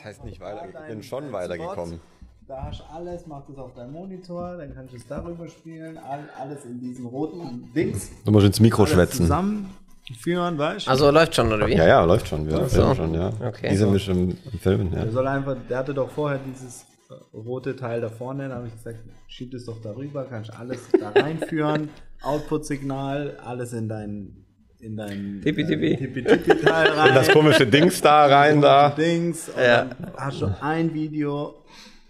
[0.00, 2.00] Das heißt nicht weiter, ich bin schon weitergekommen.
[2.48, 5.98] Da hast du alles, mach das auf deinem Monitor, dann kannst du es darüber spielen,
[5.98, 8.10] all, alles in diesem roten Dings.
[8.24, 9.22] Du musst ins Mikro Alles schwätzen.
[9.26, 10.90] zusammenführen, weißt du?
[10.90, 11.74] Also läuft schon, oder wie?
[11.74, 12.46] Ja, ja, läuft schon.
[12.48, 12.66] Wir so.
[12.66, 13.30] filmen schon, ja.
[13.46, 13.68] Okay.
[13.68, 15.02] Die sind wir schon im Filmen, ja.
[15.02, 18.68] Der soll einfach, der hatte doch vorher dieses äh, rote Teil da vorne, da habe
[18.68, 21.90] ich gesagt, schieb es doch darüber, kannst alles da reinführen,
[22.22, 24.46] Output-Signal, alles in dein
[24.82, 25.92] in dein Tippi-Tippi.
[25.92, 27.08] äh, Tippi-Tippi-Teil rein.
[27.08, 28.90] In das komische Dings da rein da.
[28.90, 29.84] Dings und Ja.
[29.84, 31.54] dann hast du ein Video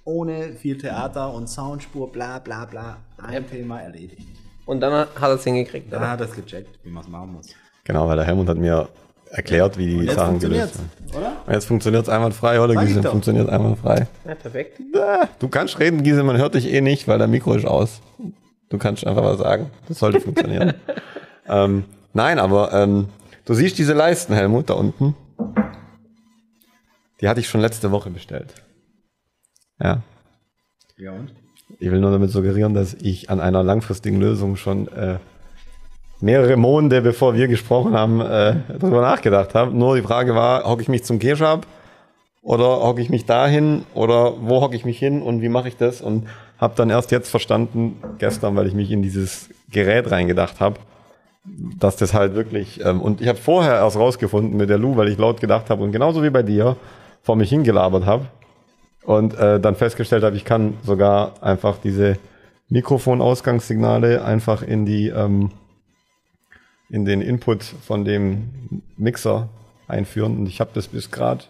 [0.05, 4.27] ohne viel Theater und Soundspur, bla bla bla, ein Thema erledigt.
[4.67, 6.11] Und dann hat er es hingekriegt, Da oder?
[6.11, 7.49] hat er es gecheckt, wie man es machen muss.
[7.85, 8.89] Genau, weil der Helmut hat mir
[9.31, 10.91] erklärt, wie die Sachen gelöst werden.
[11.17, 11.33] oder?
[11.47, 13.11] Und jetzt funktioniert es einwandfrei, oder doch.
[13.11, 14.07] Funktioniert einwandfrei.
[14.27, 14.81] Ja, perfekt.
[15.39, 18.01] Du kannst reden, Giese, man hört dich eh nicht, weil dein Mikro ist aus.
[18.69, 19.71] Du kannst einfach was sagen.
[19.89, 20.75] Das sollte funktionieren.
[21.49, 23.09] ähm, nein, aber ähm,
[23.45, 25.15] du siehst diese Leisten, Helmut, da unten.
[27.21, 28.55] Die hatte ich schon letzte Woche bestellt.
[29.83, 30.03] Ja.
[30.97, 31.33] Ja und?
[31.79, 35.19] Ich will nur damit suggerieren, dass ich an einer langfristigen Lösung schon äh,
[36.21, 39.77] mehrere Monate, bevor wir gesprochen haben, äh, darüber nachgedacht habe.
[39.77, 41.67] Nur die Frage war, hocke ich mich zum Keshab
[42.43, 45.77] oder hocke ich mich dahin oder wo hocke ich mich hin und wie mache ich
[45.77, 46.01] das?
[46.01, 46.27] Und
[46.59, 50.81] habe dann erst jetzt verstanden, gestern, weil ich mich in dieses Gerät reingedacht habe,
[51.45, 55.09] dass das halt wirklich, ähm, und ich habe vorher erst rausgefunden mit der Lu, weil
[55.09, 56.77] ich laut gedacht habe und genauso wie bei dir
[57.23, 58.27] vor mich hingelabert habe
[59.05, 62.19] und äh, dann festgestellt habe, ich kann sogar einfach diese
[62.69, 65.51] Mikrofonausgangssignale einfach in die ähm,
[66.91, 69.49] in den Input von dem Mixer
[69.87, 71.45] einführen und ich habe das bis gerade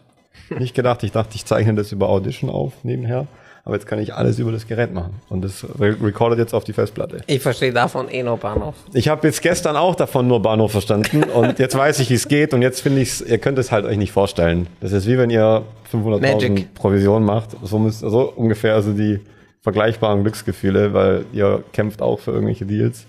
[0.58, 1.02] nicht gedacht.
[1.02, 3.27] Ich dachte, ich zeichne das über Audition auf nebenher,
[3.64, 6.64] aber jetzt kann ich alles über das Gerät machen und das re recordet jetzt auf
[6.64, 7.20] die Festplatte.
[7.27, 8.75] Ich verstehe davon eh nur Bahnhof.
[8.94, 12.28] Ich habe jetzt gestern auch davon nur Bahnhof verstanden und jetzt weiß ich, wie es
[12.28, 14.67] geht und jetzt finde ich ihr könnt es halt euch nicht vorstellen.
[14.80, 16.75] Das ist wie wenn ihr 500.000 Magic.
[16.75, 17.51] Provision macht.
[17.62, 19.20] So, müsst, so ungefähr also die
[19.61, 23.06] vergleichbaren Glücksgefühle, weil ihr kämpft auch für irgendwelche Deals.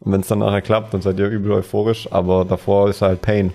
[0.00, 3.22] Und wenn es dann nachher klappt, dann seid ihr übel euphorisch, aber davor ist halt
[3.22, 3.52] Pain.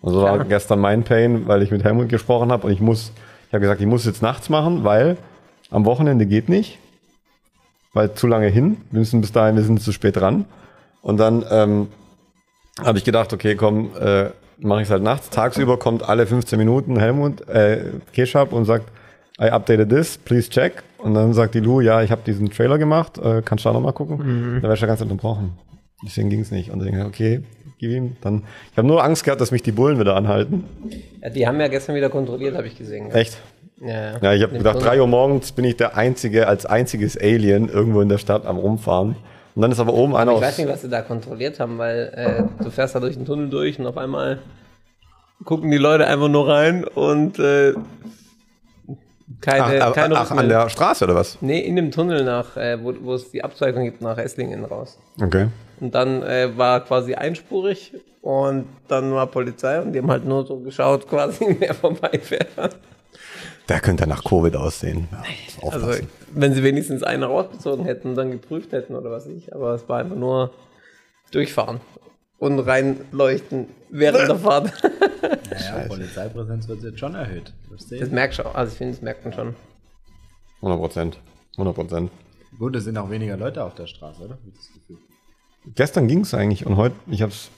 [0.00, 0.46] Und so war Klar.
[0.46, 3.12] gestern mein Pain, weil ich mit Helmut gesprochen habe und ich muss,
[3.48, 5.18] ich habe gesagt, ich muss jetzt nachts machen, weil
[5.70, 6.78] am Wochenende geht nicht,
[7.92, 8.78] weil zu lange hin.
[8.90, 10.44] Wir müssen bis dahin, wir sind zu spät dran.
[11.02, 11.88] Und dann ähm,
[12.82, 15.30] habe ich gedacht, okay, komm, äh, mache ich es halt nachts.
[15.30, 18.90] Tagsüber kommt alle 15 Minuten Helmut, äh, Keshab und sagt,
[19.40, 20.82] I updated this, please check.
[20.98, 23.72] Und dann sagt die Lu, ja, ich habe diesen Trailer gemacht, äh, kannst du da
[23.72, 24.18] nochmal gucken?
[24.18, 25.52] Dann wäre ich ja ganz unterbrochen.
[26.04, 26.70] Deswegen ging es nicht.
[26.70, 27.42] Und dann denke ich, okay,
[27.78, 28.16] gib ihm.
[28.20, 30.64] Dann, ich habe nur Angst gehabt, dass mich die Bullen wieder anhalten.
[31.22, 33.10] Ja, die haben ja gestern wieder kontrolliert, habe ich gesehen.
[33.10, 33.38] Echt?
[33.80, 34.88] Ja, Ja, ich habe gedacht, Tunnel.
[34.90, 38.58] 3 Uhr morgens bin ich der einzige, als einziges Alien irgendwo in der Stadt am
[38.58, 39.16] rumfahren.
[39.54, 41.78] Und dann ist aber oben einer Ich aus- weiß nicht, was sie da kontrolliert haben,
[41.78, 42.12] weil
[42.58, 44.38] äh, du fährst da durch den Tunnel durch und auf einmal
[45.44, 47.72] gucken die Leute einfach nur rein und äh,
[49.40, 51.38] keine, Ach, keine ach, an der Straße oder was?
[51.40, 54.98] Nee, in dem Tunnel nach, äh, wo, wo es die Abzweigung gibt nach Esslingen raus.
[55.22, 55.46] Okay.
[55.80, 60.44] Und dann äh, war quasi einspurig und dann war Polizei und die haben halt nur
[60.46, 62.76] so geschaut, quasi wer vorbeifährt.
[63.70, 65.08] Der könnte nach Covid aussehen.
[65.12, 65.92] Ja, Also,
[66.34, 69.74] wenn sie wenigstens einen rausgezogen hätten und dann geprüft hätten oder was weiß ich, aber
[69.74, 70.50] es war einfach nur
[71.30, 71.80] durchfahren
[72.38, 74.72] und reinleuchten während der Fahrt.
[75.50, 77.52] Naja, Polizeipräsenz wird jetzt schon erhöht.
[77.98, 79.54] Das merkst du auch, also ich finde, das merkt man schon.
[80.56, 81.18] 100 Prozent.
[81.52, 82.10] 100 Prozent.
[82.58, 84.38] Gut, es sind auch weniger Leute auf der Straße, oder?
[85.74, 87.50] Gestern ging es eigentlich und heute, ich hab's.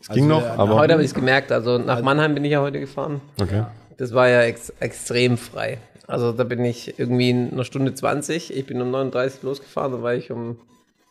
[0.00, 0.74] Es ging Also, noch, äh, aber.
[0.74, 3.20] Heute habe ich es gemerkt, also nach Mannheim bin ich ja heute gefahren.
[3.40, 3.64] okay.
[4.00, 5.76] Das war ja ex extrem frei.
[6.06, 10.02] Also da bin ich irgendwie in einer Stunde 20, ich bin um 39 losgefahren, dann
[10.02, 10.58] war ich um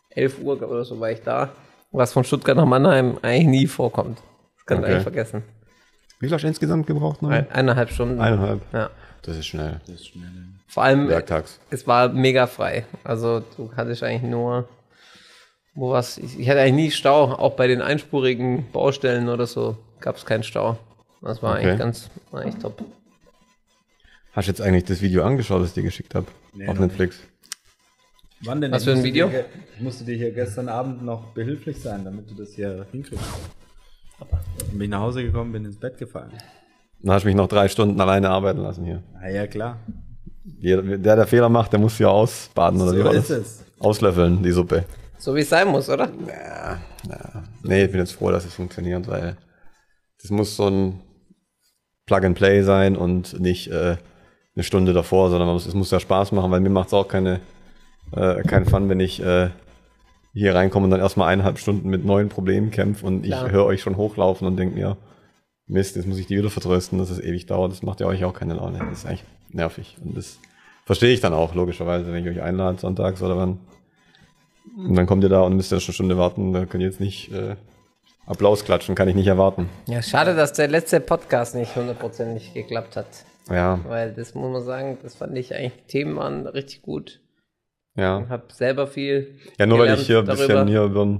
[0.09, 1.50] 11 Uhr oder so war ich da.
[1.91, 4.17] Was von Stuttgart nach Mannheim eigentlich nie vorkommt.
[4.57, 4.91] Das kann ich Okay.
[4.94, 5.44] eigentlich vergessen.
[6.19, 7.29] Wie viel hast du insgesamt gebraucht noch?
[7.29, 8.19] Ein, eineinhalb Stunden.
[8.19, 8.61] Eineinhalb.
[8.73, 8.89] Ja.
[9.21, 9.79] Das ist schnell.
[9.85, 10.27] Das ist schnell.
[10.67, 11.59] Vor allem, Werktags.
[11.69, 12.85] es war mega frei.
[13.03, 14.67] Also du hattest eigentlich nur,
[15.75, 19.77] wo was, ich, ich hatte eigentlich nie Stau, auch bei den einspurigen Baustellen oder so
[20.00, 20.77] gab es keinen Stau.
[21.21, 21.63] Das war Okay.
[21.68, 22.81] eigentlich ganz, war echt top.
[24.33, 26.27] Hast du jetzt eigentlich das Video angeschaut, das ich dir geschickt habe?
[26.54, 27.19] Nee, auf Netflix.
[28.42, 28.71] Wann denn?
[28.71, 29.27] Was Ich für ein musste Video?
[29.27, 29.45] Dir,
[29.75, 33.25] ich musste dir hier gestern Abend noch behilflich sein, damit du das hier hinkriegst.
[34.19, 36.31] Dann bin ich nach Hause gekommen, bin ins Bett gefallen.
[37.01, 39.04] Dann hast du mich noch drei Stunden alleine arbeiten lassen hier.
[39.13, 39.80] Na ja, klar.
[40.60, 43.38] Jeder, der, der Fehler macht, der muss hier ausbaden oder wie So war ist das?
[43.39, 43.66] es.
[43.80, 44.86] Auslöffeln, die Suppe.
[45.18, 46.10] So wie es sein muss, oder?
[46.27, 46.80] Ja,
[47.10, 47.44] ja.
[47.63, 49.38] Nee, ich bin jetzt froh, dass es funktioniert, weil
[50.21, 51.01] das muss so ein
[52.09, 53.97] Plug-and-Play sein und nicht äh,
[54.56, 57.07] eine Stunde davor, sondern muss, es muss ja Spaß machen, weil mir macht es auch
[57.07, 57.39] keine,
[58.11, 59.50] äh, keinen Fun, wenn ich äh,
[60.33, 63.81] hier reinkomme und dann erstmal eineinhalb Stunden mit neuen Problemen kämpfe und ich höre euch
[63.81, 64.97] schon hochlaufen und denke mir,
[65.67, 67.71] Mist, jetzt muss ich die wieder vertrösten, dass es ewig dauert.
[67.71, 68.79] Das macht ja euch auch keine Laune.
[68.79, 69.97] Das ist eigentlich nervig.
[70.03, 70.39] Und das
[70.85, 73.59] verstehe ich dann auch, logischerweise, wenn ich euch einlade, sonntags oder wann.
[74.75, 76.53] Und dann kommt ihr da und müsst ja schon eine Stunde warten.
[76.53, 77.56] Da könnt ihr jetzt nicht äh,
[78.30, 79.70] Applaus klatschen, kann ich nicht erwarten.
[79.88, 83.08] Ja, schade, dass der letzte Podcast nicht hundertprozentig geklappt hat.
[83.50, 87.20] Ja, Weil das muss man sagen, das fand ich eigentlich, die Themen waren richtig gut.
[87.96, 88.24] ja.
[88.30, 89.40] Hab selber viel.
[89.58, 91.20] Ja, nur weil ich hier ein bisschen hier über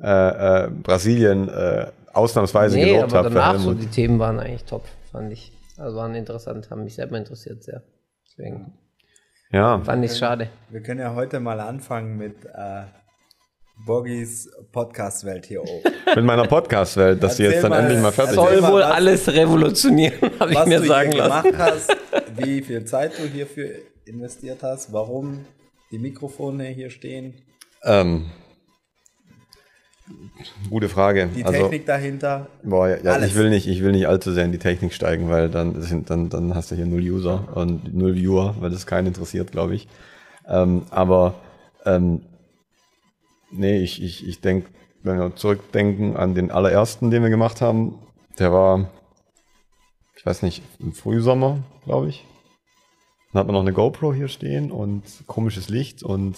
[0.00, 3.30] äh, äh, Brasilien äh, ausnahmsweise Nee, gelobt aber habe.
[3.30, 5.52] danach so, die Themen waren eigentlich top, fand ich.
[5.78, 7.82] Also waren interessant, haben mich selber interessiert sehr.
[8.26, 8.74] Deswegen
[9.50, 10.48] Ja, fand ich schade.
[10.68, 12.82] Wir können ja heute mal anfangen mit äh,
[13.84, 15.82] Boggis Podcast-Welt hier oben.
[16.14, 18.62] mit meiner Podcast-Welt, dass die Erzähl jetzt dann mal, endlich mal fertig erzähl Soll ist.
[18.62, 21.50] mal, wohl was- alles revolutionieren, habe ich Was mir du sagen lassen.
[21.50, 21.96] gemacht hast,
[22.36, 23.70] wie viel Zeit du hierfür
[24.06, 25.44] investiert hast, warum
[25.92, 27.34] die Mikrofone hier stehen,
[27.84, 28.26] Ähm,
[30.70, 31.28] gute Frage.
[31.34, 32.48] die also, Technik dahinter.
[32.62, 35.28] boah, ja, ja, ich will nicht, ich will nicht allzu sehr in die Technik steigen,
[35.28, 35.74] weil dann
[36.06, 39.74] dann, dann hast du hier null User und null Viewer, weil das keinen interessiert, glaube
[39.74, 39.88] ich.
[40.48, 41.34] Ähm, aber
[41.84, 42.22] ähm,
[43.50, 44.70] nee, ich, ich, ich denke,
[45.02, 47.98] wenn wir zurückdenken an den allerersten, den wir gemacht haben,
[48.38, 48.90] der war,
[50.16, 52.24] ich weiß nicht, im Frühsommer, glaube ich.
[53.32, 56.36] Dann hat man noch eine GoPro hier stehen und komisches Licht und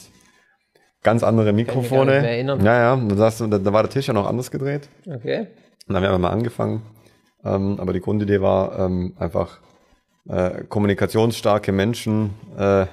[1.03, 2.13] ganz andere mich Mikrofone.
[2.13, 2.65] nicht mehr erinnern.
[2.65, 4.89] Ja, ja, da, saß, da, da war der Tisch ja noch anders gedreht.
[5.07, 5.47] Okay.
[5.87, 6.83] Und dann haben wir einfach mal angefangen.
[7.45, 9.61] Ähm, aber die Grundidee war ähm, einfach
[10.29, 12.87] äh, kommunikationsstarke Menschen, äh,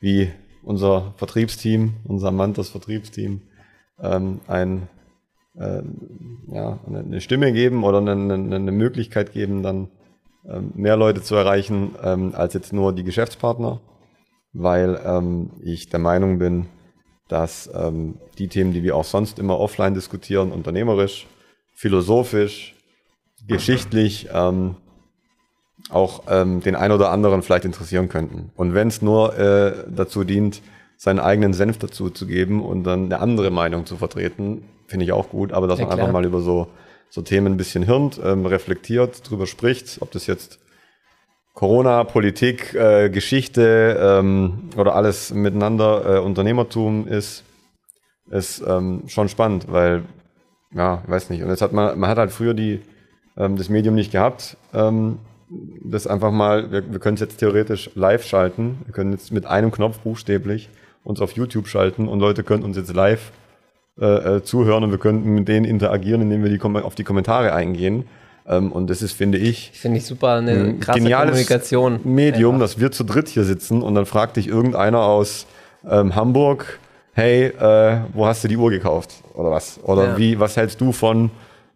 [0.00, 0.30] wie
[0.62, 3.42] unser Vertriebsteam, unser Mantas Vertriebsteam,
[4.00, 4.88] ähm, ein,
[5.56, 5.82] äh,
[6.48, 9.88] ja, eine, Stimme geben oder eine, eine, eine Möglichkeit geben, dann
[10.48, 13.80] ähm, mehr Leute zu erreichen ähm, als jetzt nur die Geschäftspartner,
[14.52, 16.66] weil ähm, ich der Meinung bin,
[17.28, 21.26] dass ähm, die Themen, die wir auch sonst immer offline diskutieren, unternehmerisch,
[21.74, 22.74] philosophisch,
[23.46, 24.76] geschichtlich, ähm,
[25.92, 28.50] auch ähm, den ein oder anderen vielleicht interessieren könnten.
[28.56, 30.62] Und wenn es nur äh, dazu dient,
[30.96, 35.12] seinen eigenen Senf dazu zu geben und dann eine andere Meinung zu vertreten, finde ich
[35.12, 36.68] auch gut, aber dass Ja, man einfach mal über so,
[37.10, 40.60] so Themen ein bisschen hirnt, ähm, reflektiert, drüber spricht, ob das jetzt
[41.54, 47.44] Corona, Politik, äh, Geschichte ähm, oder alles miteinander äh, Unternehmertum ist,
[48.30, 50.04] ist ähm, schon spannend, weil,
[50.74, 51.42] ja, ich weiß nicht.
[51.42, 52.80] Und jetzt hat man, man hat halt früher die,
[53.36, 54.56] ähm, das Medium nicht gehabt.
[54.72, 55.18] Ähm,
[55.84, 58.78] das einfach mal, wir, wir können es jetzt theoretisch live schalten.
[58.86, 60.68] Wir können jetzt mit einem Knopf buchstäblich
[61.04, 63.32] uns auf YouTube schalten und Leute können uns jetzt live
[64.00, 67.52] äh, äh, zuhören und wir könnten mit denen interagieren, indem wir die auf die Kommentare
[67.52, 68.04] eingehen.
[68.46, 72.00] Ähm, und das ist, finde ich, Finde ich super, eine ein krasse geniales Kommunikation.
[72.04, 72.66] Medium, Einfach.
[72.68, 75.46] dass wir zu dritt hier sitzen und dann fragt dich irgendeiner aus
[75.88, 76.78] ähm, Hamburg,
[77.12, 79.14] hey, äh, wo hast du die Uhr gekauft?
[79.34, 79.78] Oder was?
[79.82, 80.18] Oder Ja.
[80.18, 81.30] wie, was hältst du von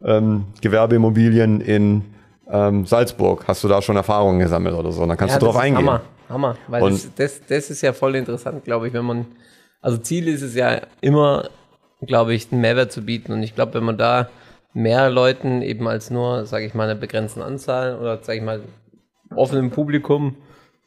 [0.05, 2.02] ähm, Gewerbeimmobilien in
[2.50, 3.44] ähm, Salzburg?
[3.46, 5.02] Hast du da schon Erfahrungen gesammelt oder so?
[5.02, 5.78] Und dann kannst Ja, du drauf eingehen.
[5.87, 6.56] Hammer, Hammer.
[6.69, 9.26] Weil Und- das, das, das ist ja voll interessant, glaube ich, wenn man,
[9.81, 11.48] also Ziel ist es ja immer,
[12.02, 13.32] glaube ich, einen Mehrwert zu bieten.
[13.32, 14.28] Und ich glaube, wenn man da
[14.75, 18.60] mehr Leuten eben als nur, sage ich mal, eine begrenzten Anzahl oder, sage ich mal,
[19.34, 20.37] offenem Publikum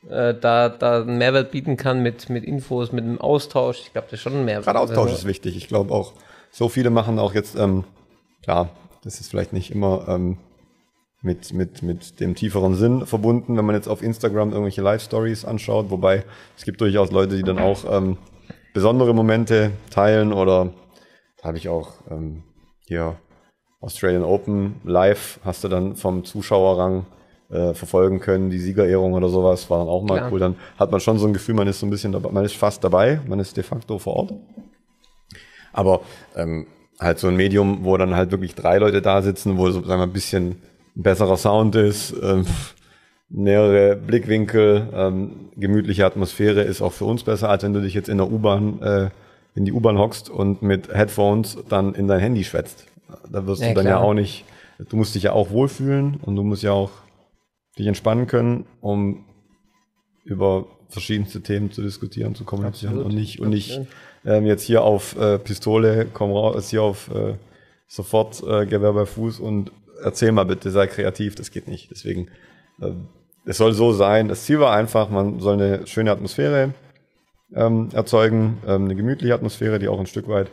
[0.09, 4.07] äh, da, da einen Mehrwert bieten kann mit, mit Infos, mit einem Austausch, ich glaube,
[4.09, 4.65] das ist schon ein Mehrwert.
[4.65, 5.57] Gerade Austausch Also, ist wichtig.
[5.57, 6.13] Ich glaube auch,
[6.51, 7.83] so viele machen auch jetzt, ähm,
[8.44, 8.69] klar,
[9.03, 10.37] das ist vielleicht nicht immer ähm,
[11.21, 15.90] mit, mit, mit dem tieferen Sinn verbunden, wenn man jetzt auf Instagram irgendwelche Live-Stories anschaut,
[15.90, 16.23] wobei
[16.57, 18.18] es gibt durchaus Leute, die dann auch ähm,
[18.73, 20.71] besondere Momente teilen oder
[21.42, 22.44] da habe ich auch ähm,
[22.85, 23.18] hier
[23.81, 27.06] Australian Open live, hast du dann vom Zuschauerrang
[27.49, 30.31] äh, verfolgen können, die Siegerehrung oder sowas, war dann auch mal Klar.
[30.31, 30.40] cool.
[30.40, 32.56] Dann hat man schon so ein Gefühl, man ist so ein bisschen dabei, man ist
[32.56, 34.33] fast dabei, man ist de facto vor Ort.
[35.71, 36.02] Aber
[36.35, 36.68] ähm,
[36.99, 40.02] halt so ein Medium, wo dann halt wirklich drei Leute da sitzen, wo so, sagen
[40.02, 40.61] wir, ein bisschen
[40.95, 42.45] ein besserer Sound ist, ähm,
[43.29, 48.09] nähere Blickwinkel, ähm, gemütliche Atmosphäre ist auch für uns besser, als wenn du dich jetzt
[48.09, 49.09] in der U-Bahn, äh,
[49.55, 52.85] in die U-Bahn hockst und mit Headphones dann in dein Handy schwätzt.
[53.31, 54.03] Da wirst Ja, du dann ja klar.
[54.03, 54.45] auch nicht,
[54.89, 56.91] du musst dich ja auch wohlfühlen und du musst ja auch
[57.77, 59.25] dich entspannen können, um
[60.23, 63.11] über verschiedenste Themen zu diskutieren, zu kommunizieren Absolut.
[63.11, 63.79] und nicht, und nicht
[64.25, 67.35] ähm, jetzt hier auf äh, Pistole, komm raus, hier auf äh,
[67.87, 69.71] sofort äh, Gewehr bei Fuß und
[70.03, 71.89] erzähl mal bitte, sei kreativ, das geht nicht.
[71.91, 72.29] Deswegen,
[72.81, 72.91] äh,
[73.45, 74.27] es soll so sein.
[74.27, 76.73] Das Ziel war einfach, man soll eine schöne Atmosphäre
[77.53, 80.51] ähm, erzeugen, ähm, eine gemütliche Atmosphäre, die auch ein Stück weit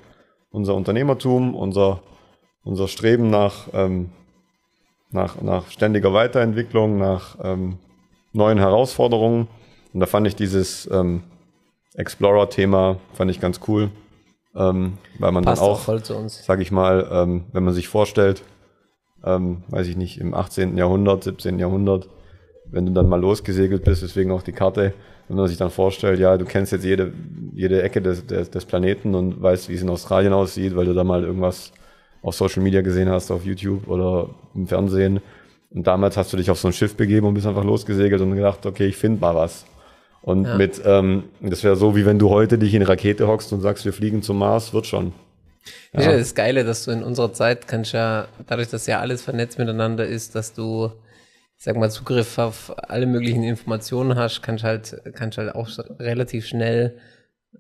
[0.51, 2.03] unser Unternehmertum, unser,
[2.65, 4.11] unser Streben nach, ähm,
[5.11, 7.79] nach, nach ständiger Weiterentwicklung, nach ähm,
[8.33, 9.49] neuen Herausforderungen.
[9.93, 11.23] Und da fand ich dieses ähm,
[11.95, 13.91] Explorer-Thema fand ich ganz cool,
[14.55, 18.43] ähm, weil man Passt dann auch auch, sage ich mal, wenn man sich vorstellt,
[19.27, 20.77] ähm, weiß ich nicht, im 18.
[20.77, 21.59] Jahrhundert, 17.
[21.59, 22.09] Jahrhundert,
[22.71, 24.93] wenn du dann mal losgesegelt bist, deswegen auch die Karte,
[25.29, 27.13] wenn man sich dann vorstellt, ja, du kennst jetzt jede,
[27.53, 30.95] jede Ecke des, des, des Planeten und weißt, wie es in Australien aussieht, weil du
[30.95, 31.73] da mal irgendwas
[32.23, 35.21] auf Social Media gesehen hast, auf YouTube oder im Fernsehen.
[35.71, 38.35] Und damals hast du dich auf so ein Schiff begeben und bist einfach losgesegelt und
[38.35, 39.67] gedacht, okay, ich finde mal was.
[40.23, 40.57] Und Ja.
[40.57, 43.61] mit, ähm, das wäre so, wie wenn du heute dich in eine Rakete hockst und
[43.61, 45.13] sagst, wir fliegen zum Mars, wird schon.
[45.93, 49.59] Ja das Geile, dass du in unserer Zeit kannst ja, dadurch, dass ja alles vernetzt
[49.59, 50.93] miteinander ist, dass du,
[51.57, 55.69] ich sag mal, Zugriff auf alle möglichen Informationen hast, kannst halt, kannst halt auch
[55.99, 56.99] relativ schnell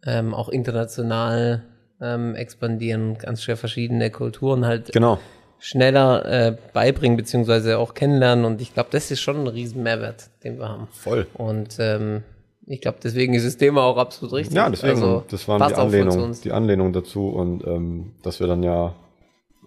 [0.05, 1.63] ähm, auch international
[2.01, 5.19] ähm, expandieren, ganz schwer verschiedene Kulturen halt Genau.
[5.59, 8.45] schneller äh, beibringen, beziehungsweise auch kennenlernen.
[8.45, 10.89] Und ich glaube, das ist schon ein riesen Mehrwert, den wir haben.
[10.93, 11.27] Voll.
[11.35, 12.23] Und ähm,
[12.67, 14.57] ich glaube, deswegen ist das Thema auch absolut richtig.
[14.57, 18.63] Ja, deswegen, Also, das war die Anlehnung, die Anlehnung dazu und ähm, dass wir dann
[18.63, 18.95] ja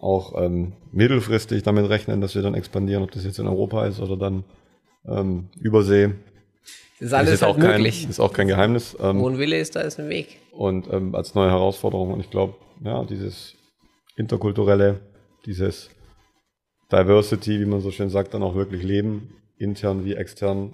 [0.01, 3.99] auch ähm, mittelfristig damit rechnen, dass wir dann expandieren, ob das jetzt in Europa ist
[3.99, 4.43] oder dann
[5.07, 6.11] ähm, Übersee.
[6.99, 8.09] Das ist alles ist, halt auch kein, möglich.
[8.09, 8.97] ist auch kein Geheimnis.
[8.99, 10.37] Ähm, Wo ein Wille ist, da ist ein Weg.
[10.51, 12.11] und ähm, als neue Herausforderung.
[12.11, 13.55] Und ich glaube, ja, dieses
[14.17, 14.99] interkulturelle,
[15.45, 15.89] dieses
[16.91, 20.73] Diversity, wie man so schön sagt, dann auch wirklich leben, intern wie extern,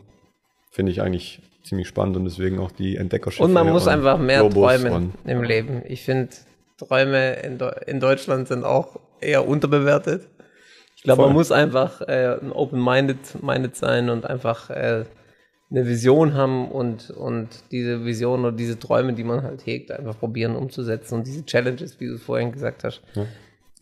[0.72, 3.44] finde ich eigentlich ziemlich spannend und deswegen auch die Entdeckerschiffe.
[3.44, 5.82] Und man muss einfach mehr Globus träumen und- im Leben.
[5.88, 6.30] Ich finde,
[6.78, 7.58] Träume in,
[7.88, 10.28] in Deutschland sind auch eher unterbewertet.
[10.98, 15.06] Ich glaube, man muss einfach äh, ein open-minded minded sein und einfach äh,
[15.72, 20.18] eine Vision haben und, und diese Vision oder diese Träume, die man halt hegt, einfach
[20.20, 23.02] probieren umzusetzen und diese Challenges, wie du es vorhin gesagt hast.
[23.14, 23.26] Ja.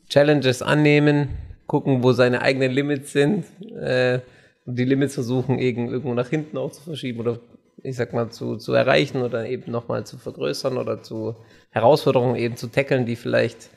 [0.10, 1.30] Challenges annehmen,
[1.66, 3.46] gucken, wo seine eigenen Limits sind,
[3.80, 4.20] äh,
[4.66, 7.40] und die Limits versuchen, irgend- irgendwo nach hinten auch zu verschieben oder
[7.84, 11.36] ich sag mal zu, zu erreichen oder eben nochmal zu vergrößern oder zu
[11.70, 13.70] Herausforderungen eben zu tackeln, die vielleicht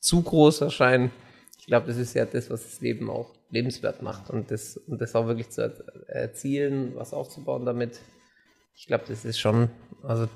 [0.00, 1.10] zu groß erscheinen.
[1.58, 5.00] Ich glaube, das ist ja das, was das Leben auch lebenswert macht und das, und
[5.00, 8.00] das auch wirklich zu er- erzielen, was aufzubauen damit.
[8.76, 9.70] Ich glaube, das ist schon,
[10.02, 10.28] also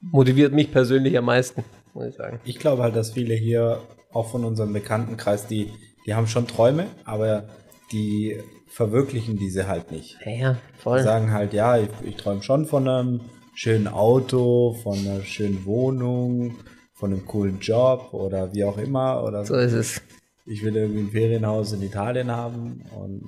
[0.00, 1.64] motiviert mich persönlich am meisten,
[1.94, 2.40] muss ich sagen.
[2.44, 5.72] Ich glaube halt, dass viele hier, auch von unserem Bekanntenkreis, die,
[6.06, 7.48] die haben schon Träume, aber
[7.90, 8.38] die
[8.72, 10.18] verwirklichen diese halt nicht.
[10.24, 11.02] Ja, ja, Die voll.
[11.02, 13.20] sagen halt, ja, ich, ich träume schon von einem
[13.54, 16.56] schönen Auto, von einer schönen Wohnung,
[16.94, 19.22] von einem coolen Job oder wie auch immer.
[19.24, 20.00] Oder So ist es.
[20.46, 23.22] ich will irgendwie ein Ferienhaus in Italien haben und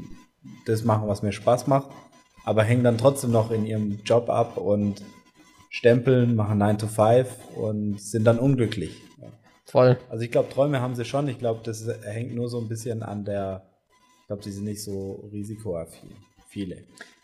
[0.67, 1.89] das machen, was mir Spaß macht,
[2.45, 5.03] aber hängen dann trotzdem noch in ihrem Job ab und
[5.71, 9.01] stempeln, machen 9 to 5 und sind dann unglücklich.
[9.67, 9.99] Voll.
[10.11, 11.27] Also ich glaube, Träume haben sie schon.
[11.29, 13.63] Ich glaube, das hängt nur so ein bisschen an der,
[14.35, 16.11] glaube, sie sind nicht so risikoaffin.
[16.49, 16.79] Viele.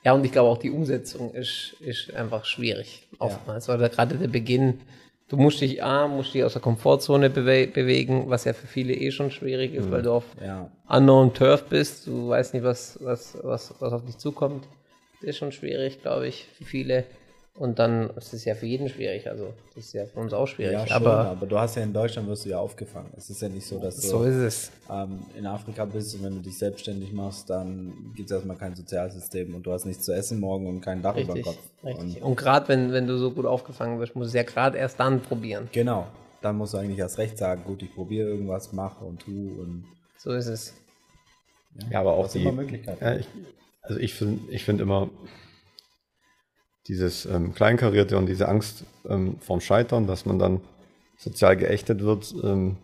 [0.05, 3.07] Ja, und ich glaube auch die Umsetzung ist, ist einfach schwierig.
[3.19, 4.81] Oftmals, weil da gerade der Beginn,
[5.29, 8.95] du musst dich A, musst dich aus der Komfortzone bewe bewegen, was ja für viele
[8.95, 10.71] eh schon schwierig ist, weil du auf Ja.
[10.89, 14.65] unknown Turf bist, du weißt nicht, was, was, was, was auf dich zukommt.
[15.21, 17.05] Das ist schon schwierig, glaube ich, für viele.
[17.61, 20.47] Und dann ist es ja für jeden schwierig, also das ist ja für uns auch
[20.47, 20.73] schwierig.
[20.73, 23.11] Ja, schon, aber aber, du hast ja in Deutschland wirst du ja aufgefangen.
[23.19, 24.71] Es ist ja nicht so, dass du so ist es.
[24.91, 28.75] ähm, in Afrika bist und wenn du dich selbstständig machst, dann gibt es erstmal kein
[28.75, 31.45] Sozialsystem und du hast nichts zu essen morgen und kein Dach über dem Richtig.
[31.45, 31.59] Kopf.
[31.85, 32.23] richtig.
[32.23, 34.79] Und Und gerade wenn, wenn du so gut aufgefangen wirst, musst du es ja gerade
[34.79, 35.69] erst dann probieren.
[35.71, 36.07] genau,
[36.41, 39.85] dann musst du eigentlich erst recht sagen, gut, ich probiere irgendwas, mache und tu und
[40.17, 40.73] So ist es.
[41.91, 43.05] Ja, aber auch die, immer Möglichkeiten.
[43.05, 43.27] Ja, ich,
[43.83, 45.11] also ich finde ich find immer
[46.87, 50.61] dieses ähm, Kleinkarierte und diese Angst ähm, vorm Scheitern, dass man dann
[51.17, 52.35] sozial geächtet wird.
[52.43, 52.77] Ähm,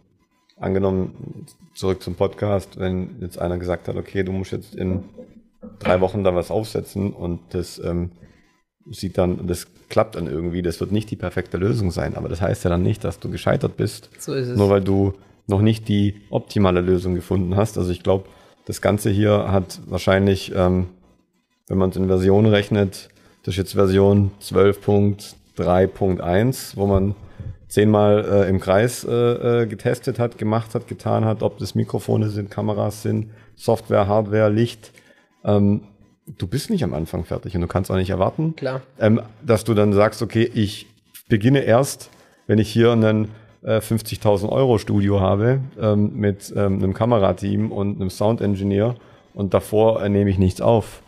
[0.59, 5.05] angenommen, zurück zum Podcast, wenn jetzt einer gesagt hat, okay, du musst jetzt in
[5.79, 8.13] drei Wochen da was aufsetzen und das ähm,
[8.91, 12.41] sieht dann, das klappt dann irgendwie, das wird nicht die perfekte Lösung sein, aber das
[12.41, 14.11] heißt ja dann nicht, dass du gescheitert bist.
[14.19, 14.57] So ist es.
[14.57, 15.15] Nur weil du
[15.47, 17.79] noch nicht die optimale Lösung gefunden hast.
[17.79, 18.29] Also ich glaube,
[18.65, 20.89] das Ganze hier hat wahrscheinlich, ähm,
[21.69, 23.09] wenn man es in Versionen rechnet,
[23.47, 27.15] das ist jetzt Version 12.3.1, wo man
[27.69, 32.31] zehnmal äh, im Kreis äh, äh, getestet hat, gemacht hat, getan hat, ob das Mikrofone
[32.31, 34.91] sind, Kameras sind, Software, Hardware, Licht.
[35.45, 35.83] Ähm,
[36.27, 38.57] du bist nicht am Anfang fertig und du kannst auch nicht erwarten,
[38.99, 40.89] ähm, dass du dann sagst, okay, ich
[41.29, 42.11] beginne erst,
[42.49, 43.29] wenn ich hier einen
[43.63, 48.97] äh, 50.000 Euro Studio habe ähm, mit ähm, einem Kamerateam und einem Sound-Engineer
[49.35, 51.01] und davor äh, nehme ich nichts auf.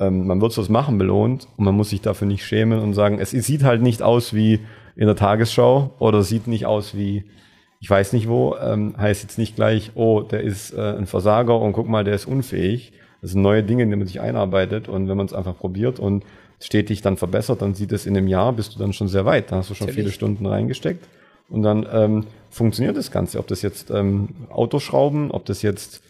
[0.00, 3.18] Ähm, man wird fürs Machen belohnt und man muss sich dafür nicht schämen und sagen,
[3.20, 4.60] es sieht halt nicht aus wie
[4.96, 7.24] in der Tagesschau oder sieht nicht aus wie
[7.80, 11.58] ich weiß nicht wo, ähm, heißt jetzt nicht gleich, oh, der ist äh, ein Versager
[11.58, 12.92] und guck mal, der ist unfähig.
[13.22, 15.98] Das sind neue Dinge, in die man sich einarbeitet und wenn man es einfach probiert
[15.98, 16.24] und
[16.60, 19.50] stetig dann verbessert, dann sieht es in einem Jahr, bist du dann schon sehr weit.
[19.50, 20.04] Da hast du schon Natürlich.
[20.04, 21.08] viele Stunden reingesteckt
[21.48, 23.38] und dann ähm, funktioniert das Ganze.
[23.38, 26.02] Ob das jetzt ähm, Autoschrauben, ob das jetzt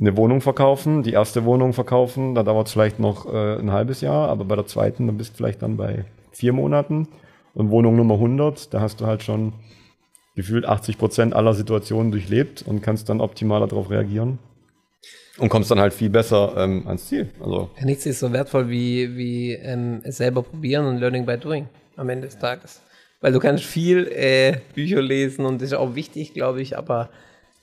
[0.00, 4.00] eine Wohnung verkaufen, die erste Wohnung verkaufen, da dauert es vielleicht noch äh, ein halbes
[4.00, 7.08] Jahr, aber bei der zweiten, dann bist du vielleicht dann bei vier Monaten.
[7.54, 9.52] Und Wohnung Nummer 100, da hast du halt schon
[10.36, 14.38] gefühlt 80 Prozent aller Situationen durchlebt und kannst dann optimal darauf reagieren.
[15.38, 17.30] Und kommst dann halt viel besser ähm, ans Ziel.
[17.40, 21.36] Also Ja, nichts ist so wertvoll wie, wie ähm, es selber probieren und Learning by
[21.38, 22.80] Doing am Ende des Tages.
[23.20, 27.10] Weil du kannst viel äh, Bücher lesen und das ist auch wichtig, glaube ich, aber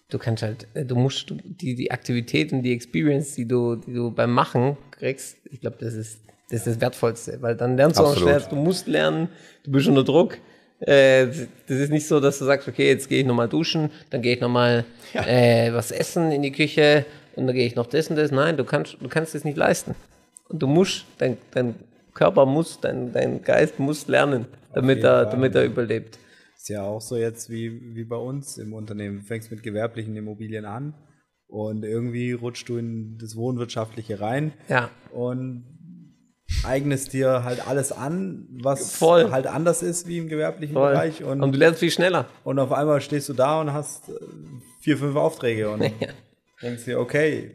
[0.10, 3.94] du kannst halt, äh, du musst die, die Aktivität und die Experience, die du, die
[3.94, 6.20] du beim Machen kriegst, ich glaube, das ist,
[6.50, 8.30] das ist das Wertvollste, weil dann lernst du auch Absolut.
[8.30, 9.30] schnell, du musst lernen,
[9.64, 10.38] du bist unter Druck.
[10.80, 11.28] Äh,
[11.68, 14.36] das ist nicht so, dass du sagst, okay, jetzt gehe ich nochmal duschen, dann gehe
[14.36, 18.18] ich nochmal äh, was essen in die Küche und dann gehe ich noch das und
[18.18, 18.32] das.
[18.32, 19.96] Nein, du kannst, du kannst das nicht leisten.
[20.50, 21.76] Und du musst, dein, dein
[22.14, 26.20] Körper muss, dein, dein Geist muss lernen, damit er, damit er überlebt.
[26.66, 29.20] Ist ja auch so jetzt wie, wie bei uns im Unternehmen.
[29.20, 30.96] Du fängst mit gewerblichen Immobilien an
[31.46, 35.64] und irgendwie rutschst du in das Wohnwirtschaftliche rein Ja, und
[36.64, 39.30] eignest dir halt alles an, was Voll.
[39.30, 40.94] halt anders ist wie im gewerblichen voll.
[40.94, 41.24] Bereich.
[41.24, 42.28] Und, Und, du lernst viel schneller.
[42.44, 44.14] und auf einmal stehst du da und hast äh,
[44.82, 46.08] vier, fünf Aufträge und Ja.
[46.64, 47.52] denkst dir, okay,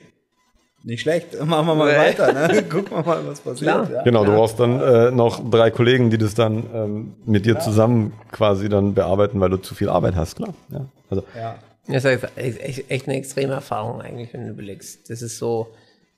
[0.82, 2.32] nicht schlecht, machen wir mal weiter.
[2.32, 2.62] Ne?
[2.70, 3.90] Gucken wir mal, was passiert.
[3.90, 4.02] Ja.
[4.02, 8.12] Genau, du brauchst dann äh, noch drei Kollegen, die das dann ähm, mit dir zusammen
[8.32, 10.54] quasi dann bearbeiten, weil du zu viel Arbeit hast, klar.
[10.70, 10.86] Ja.
[11.08, 11.56] Also, Ja.
[11.86, 15.10] Das ist echt, echt eine extreme Erfahrung eigentlich, wenn du überlegst.
[15.10, 15.68] Das ist so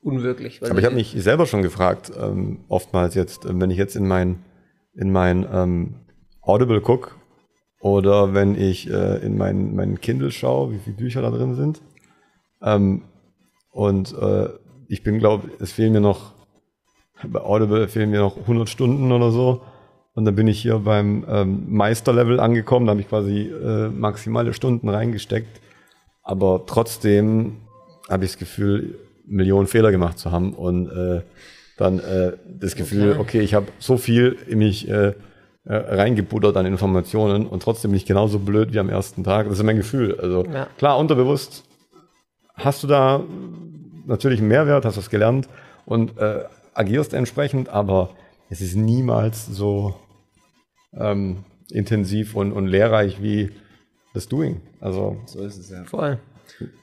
[0.03, 0.61] unwirklich.
[0.61, 3.97] weil aber ich habe mich selber schon gefragt, ähm, oftmals jetzt, äh, wenn ich jetzt
[3.97, 4.45] in mein,
[4.95, 5.95] in mein ähm,
[6.43, 7.17] Audible guck
[7.81, 11.81] oder wenn ich äh, in mein, mein Kindle schaue, wie viele Bücher da drin sind.
[12.63, 13.03] Ähm,
[13.73, 14.49] und äh,
[14.87, 16.33] ich bin, glaube es fehlen mir noch,
[17.27, 19.63] bei Audible fehlen mir noch 100 Stunden oder so.
[20.15, 24.53] Und dann bin ich hier beim ähm, Meisterlevel angekommen, da habe ich quasi äh, maximale
[24.53, 25.61] Stunden reingesteckt.
[26.23, 27.57] Aber trotzdem
[28.11, 31.23] habe ich das Gefühl, Millionen Fehler gemacht zu haben und äh,
[31.79, 35.15] dann äh, das Gefühl, okay, ich habe so viel in mich äh,
[35.65, 39.49] äh, reingebuddert an Informationen und trotzdem nicht genauso blöd wie am ersten Tag.
[39.49, 40.19] Das ist mein Gefühl.
[40.21, 40.67] Also Ja.
[40.77, 41.65] klar, unterbewusst
[42.55, 43.23] hast du da
[44.07, 45.49] natürlich einen Mehrwert, hast was gelernt
[45.87, 48.11] und äh, agierst entsprechend, aber
[48.51, 49.95] es ist niemals so
[50.95, 53.51] ähm, intensiv und, und lehrreich wie
[54.15, 54.61] das Doing.
[54.81, 55.85] Also So ist es ja.
[55.85, 56.19] Voll.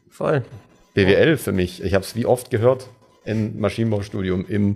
[0.10, 0.44] Voll.
[0.96, 1.84] BWL für mich.
[1.84, 2.90] Ich habe es wie oft gehört
[3.24, 4.76] im Maschinenbaustudium, im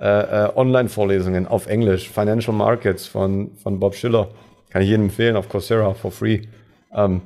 [0.00, 0.04] äh,
[0.46, 4.28] äh, Online-Vorlesungen auf Englisch, Financial Markets von, von Bob Schiller.
[4.70, 6.42] Kann ich jedem empfehlen auf Coursera for free.
[6.92, 7.22] Ähm,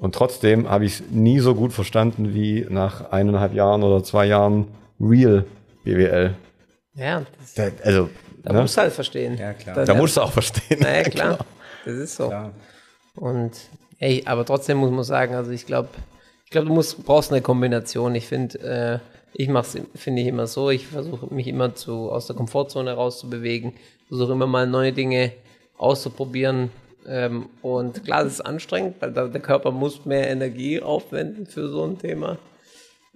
[0.00, 4.24] und trotzdem habe ich es nie so gut verstanden wie nach eineinhalb Jahren oder zwei
[4.24, 4.66] Jahren
[4.98, 5.44] Real
[5.84, 6.34] BWL.
[6.94, 8.08] Ja, das, Da, also,
[8.42, 8.62] da ne?
[8.62, 9.36] musst du halt verstehen.
[9.36, 9.76] Ja, klar.
[9.76, 10.78] Da, da musst du auch verstehen.
[10.80, 11.38] Na ja, klar.
[11.84, 12.28] Das ist so.
[12.28, 12.52] Klar.
[13.14, 13.52] Und
[13.98, 15.90] ey, aber trotzdem muss man sagen, also ich glaube,
[16.46, 18.14] ich glaube, du musst, brauchst eine Kombination.
[18.14, 18.98] Ich finde, äh,
[19.34, 22.92] ich mache es, finde ich immer so, ich versuche mich immer zu, aus der Komfortzone
[22.92, 23.74] rauszubewegen,
[24.08, 25.32] versuche immer mal neue Dinge
[25.76, 26.70] auszuprobieren.
[27.06, 31.84] Ähm, und klar, das ist anstrengend, weil der Körper muss mehr Energie aufwenden für so
[31.84, 32.38] ein Thema.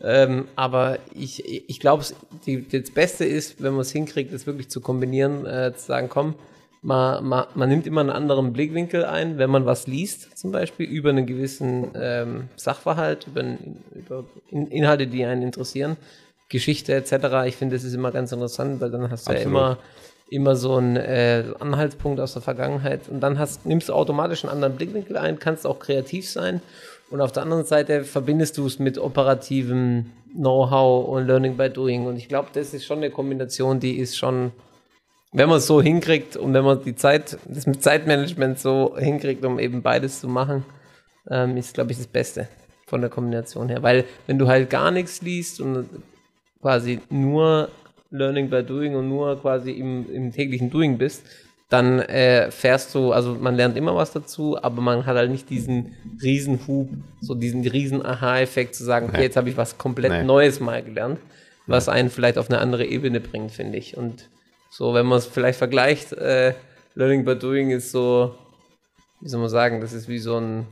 [0.03, 4.81] Ähm, aber ich, ich glaube, das Beste ist, wenn man es hinkriegt, das wirklich zu
[4.81, 6.35] kombinieren, äh, zu sagen, komm,
[6.83, 10.87] man, man, man nimmt immer einen anderen Blickwinkel ein, wenn man was liest, zum Beispiel
[10.87, 13.43] über einen gewissen ähm, Sachverhalt, über,
[13.95, 15.97] über In Inhalte, die einen interessieren,
[16.51, 17.47] Geschichte etc.
[17.47, 19.59] Ich finde, das ist immer ganz interessant, weil dann hast du ja Absolut.
[19.59, 19.79] immer,
[20.35, 23.09] immer so einen äh, Anhaltspunkt aus der Vergangenheit.
[23.09, 26.61] Und dann hast, nimmst du automatisch einen anderen Blickwinkel ein, kannst auch kreativ sein.
[27.11, 32.07] Und auf der anderen Seite verbindest du es mit operativem Know-how und Learning by Doing.
[32.07, 34.53] Und ich glaube, das ist schon eine Kombination, die ist schon
[35.35, 39.45] wenn man es so hinkriegt und wenn man die Zeit, das mit Zeitmanagement so hinkriegt,
[39.45, 40.65] um eben beides zu machen,
[41.29, 42.49] ähm, ist, glaube ich, das Beste
[42.87, 43.83] von der Kombination her.
[43.83, 45.89] Weil wenn du halt gar nichts liest und
[46.61, 47.69] quasi nur
[48.15, 51.25] Learning by Doing und nur quasi im, im täglichen Doing bist,
[51.69, 55.51] dann äh, fährst du, also man lernt immer was dazu, aber man hat halt nicht
[55.51, 56.89] diesen riesen Hub,
[57.21, 59.23] so diesen riesen Aha-Effekt zu sagen, okay, Nee.
[59.25, 60.23] jetzt habe ich was komplett Nee.
[60.23, 61.19] Neues mal gelernt,
[61.67, 63.97] was einen vielleicht auf eine andere Ebene bringt, finde ich.
[63.97, 64.29] Und
[64.71, 66.55] so, wenn man es vielleicht vergleicht, äh,
[66.95, 68.35] Learning by Doing ist so,
[69.21, 70.67] wie soll man sagen, das ist wie so ein,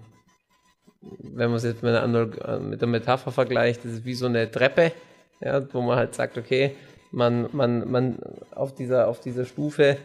[1.00, 4.26] wenn man es jetzt mit, einer äh, mit der Metapher vergleicht, das ist wie so
[4.26, 4.92] eine Treppe,
[5.40, 6.76] ja, wo man halt sagt, okay,
[7.12, 8.18] man, man, man
[8.54, 9.96] auf dieser, auf dieser Stufe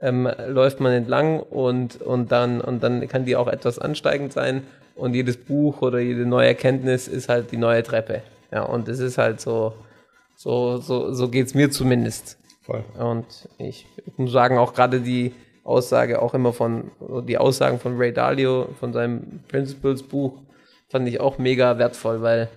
[0.00, 4.62] ähm, läuft man entlang und, und, dann, und dann kann die auch etwas ansteigend sein
[4.94, 8.22] und jedes Buch oder jede neue Erkenntnis ist halt die neue Treppe.
[8.52, 9.74] Ja, und es ist halt so,
[10.36, 12.38] so, so, so geht es mir zumindest.
[12.62, 12.84] Voll.
[12.98, 15.32] Und ich, ich muss sagen, auch gerade die
[15.64, 16.90] Aussage auch immer von,
[17.26, 20.40] die Aussagen von Ray Dalio, von seinem Principles Buch,
[20.88, 22.48] fand ich auch mega wertvoll, weil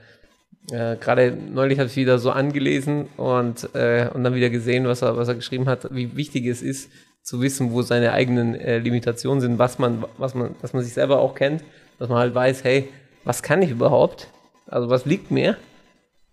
[0.72, 5.02] Äh, Gerade neulich habe ich wieder so angelesen und, äh, und dann wieder gesehen, was
[5.02, 6.92] er, was er geschrieben hat, wie wichtig es ist,
[7.24, 10.94] zu wissen, wo seine eigenen äh, Limitationen sind, was man, was man, dass man sich
[10.94, 11.64] selber auch kennt,
[11.98, 12.90] dass man halt weiß, hey,
[13.24, 14.28] was kann ich überhaupt?
[14.68, 15.58] Also was liegt mir?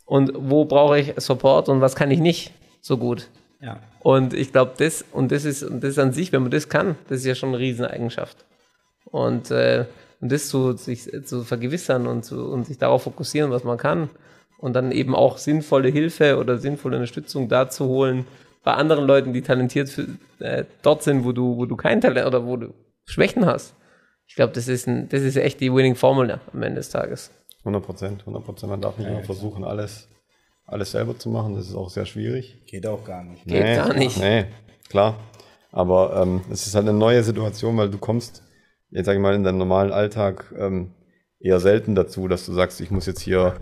[0.05, 3.29] Und wo brauche ich Support und was kann ich nicht so gut?
[3.61, 3.81] Ja.
[4.01, 6.69] Und ich glaube, das, und das ist, und das ist an sich, wenn man das
[6.69, 8.45] kann, das ist ja schon eine Rieseneigenschaft.
[9.07, 9.87] Und, äh,
[10.21, 14.11] und das zu, sich zu vergewissern und, zu, und sich darauf fokussieren, was man kann.
[14.59, 18.27] Und dann eben auch sinnvolle Hilfe oder sinnvolle Unterstützung da zu holen
[18.63, 20.09] bei anderen Leuten, die talentiert für,
[20.41, 22.75] äh, dort sind, wo du, wo du kein Talent oder wo du
[23.05, 23.75] Schwächen hast.
[24.27, 27.31] Ich glaube, das ist ein, das ist echt die Winning Formula am Ende des Tages.
[27.61, 28.71] 100 Prozent, 100 Prozent.
[28.71, 30.09] Man darf nicht immer versuchen, alles,
[30.65, 31.55] alles selber zu machen.
[31.55, 32.59] Das ist auch sehr schwierig.
[32.67, 33.45] Geht auch gar nicht.
[33.45, 34.19] Geht gar nicht.
[34.19, 34.47] Nee,
[34.89, 35.17] klar.
[35.71, 38.43] Aber ähm, es ist halt eine neue Situation, weil du kommst,
[38.91, 40.93] jetzt sag ich mal, in deinem normalen Alltag ähm,
[41.41, 43.55] eher selten dazu, dass du sagst, ich muss jetzt hier,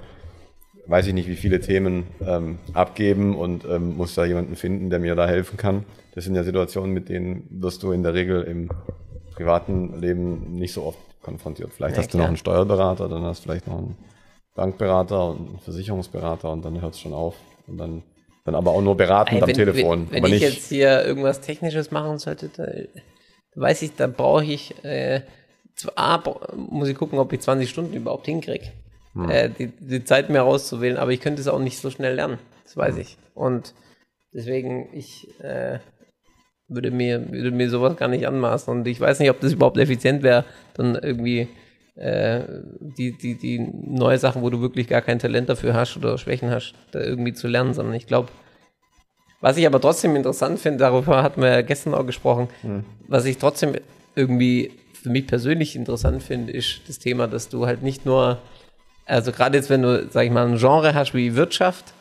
[0.86, 4.98] weiß ich nicht, wie viele Themen ähm, abgeben und ähm, muss da jemanden finden, der
[4.98, 5.84] mir da helfen kann.
[6.14, 8.70] Das sind ja Situationen, mit denen wirst du in der Regel im
[9.34, 11.72] privaten Leben nicht so oft konfrontiert.
[11.72, 12.22] Vielleicht Ja, hast du klar.
[12.22, 13.96] noch einen Steuerberater, dann hast du vielleicht noch einen
[14.54, 17.34] Bankberater und einen Versicherungsberater und dann hört es schon auf.
[17.66, 18.02] Und dann,
[18.44, 20.06] dann aber auch nur beratend Ey, am wenn, Telefon.
[20.10, 20.54] Wenn, wenn ich nicht.
[20.54, 23.00] jetzt hier irgendwas Technisches machen sollte, da, da
[23.54, 25.22] weiß ich, da brauche ich, äh,
[25.96, 26.22] A,
[26.54, 28.66] muss ich gucken, ob ich 20 Stunden überhaupt hinkriege,
[29.14, 29.28] Hm.
[29.30, 32.38] äh, die, die Zeit mir rauszuwählen, aber ich könnte es auch nicht so schnell lernen.
[32.64, 32.82] Das Hm.
[32.82, 33.16] weiß ich.
[33.34, 33.74] Und
[34.32, 35.78] deswegen, ich äh,
[36.68, 38.72] würde, mir, würde mir sowas gar nicht anmaßen.
[38.72, 41.48] Und ich weiß nicht, ob das überhaupt effizient wäre, dann irgendwie
[41.96, 42.42] äh,
[42.80, 46.50] die, die, die neue Sachen, wo du wirklich gar kein Talent dafür hast oder Schwächen
[46.50, 48.28] hast, da irgendwie zu lernen, sondern ich glaube,
[49.44, 52.48] was ich aber trotzdem interessant finde, darüber hatten wir ja gestern auch gesprochen,
[53.08, 53.74] was ich trotzdem
[54.16, 58.38] irgendwie für mich persönlich interessant finde, ist das Thema, dass du halt nicht nur,
[59.04, 61.92] also gerade jetzt, wenn du, sag ich mal, ein Genre hast wie Wirtschaft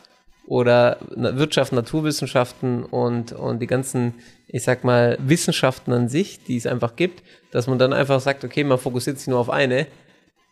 [0.48, 4.14] oder Wirtschaft, Naturwissenschaften und, und die ganzen,
[4.48, 8.46] ich sag mal, Wissenschaften an sich, die es einfach gibt, dass man dann einfach sagt,
[8.46, 9.88] okay, man fokussiert sich nur auf eine,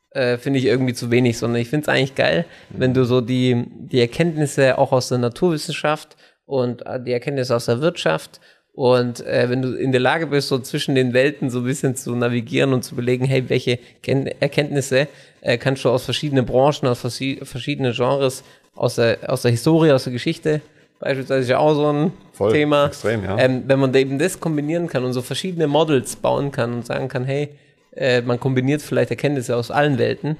[0.10, 3.21] äh, finde ich irgendwie zu wenig, sondern ich finde es eigentlich geil, wenn du so
[3.21, 6.17] die, die Erkenntnisse auch aus der Naturwissenschaft
[6.51, 8.41] und äh, die Erkenntnisse aus der Wirtschaft
[8.73, 11.95] und äh, wenn du in der Lage bist, so zwischen den Welten so ein bisschen
[11.95, 15.07] zu navigieren und zu belegen, hey, welche Ken Erkenntnisse
[15.39, 18.43] äh, kannst du aus verschiedenen Branchen, aus versi- verschiedenen Genres,
[18.75, 20.59] aus der, aus der Historie, aus der Geschichte,
[20.99, 22.87] beispielsweise ist ja auch so ein Voll, Thema.
[22.87, 23.37] extrem, ja.
[23.37, 27.07] Ähm, wenn man eben das kombinieren kann und so verschiedene Models bauen kann und sagen
[27.07, 27.49] kann, hey,
[27.95, 30.37] äh, man kombiniert vielleicht Erkenntnisse aus allen Welten,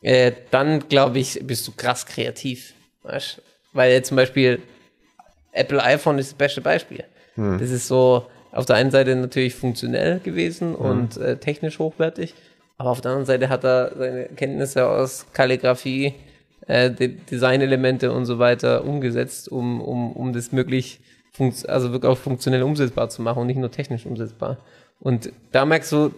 [0.00, 2.74] äh, dann glaube ich, bist du krass kreativ.
[3.02, 3.42] Weißt?
[3.72, 4.60] Weil jetzt zum Beispiel
[5.54, 7.04] Apple iPhone ist das beste Beispiel.
[7.36, 7.58] Hm.
[7.58, 10.22] Das ist so auf der einen Seite natürlich funktionell Hm.
[10.22, 12.34] gewesen und äh, technisch hochwertig,
[12.78, 16.14] aber auf der anderen Seite hat er seine Kenntnisse aus Kalligrafie,
[16.66, 21.00] äh, De Designelemente und so weiter umgesetzt, um, um, um das möglich,
[21.66, 24.58] also wirklich auch funktionell umsetzbar zu machen und nicht nur technisch umsetzbar.
[25.00, 26.14] Und da merkst du,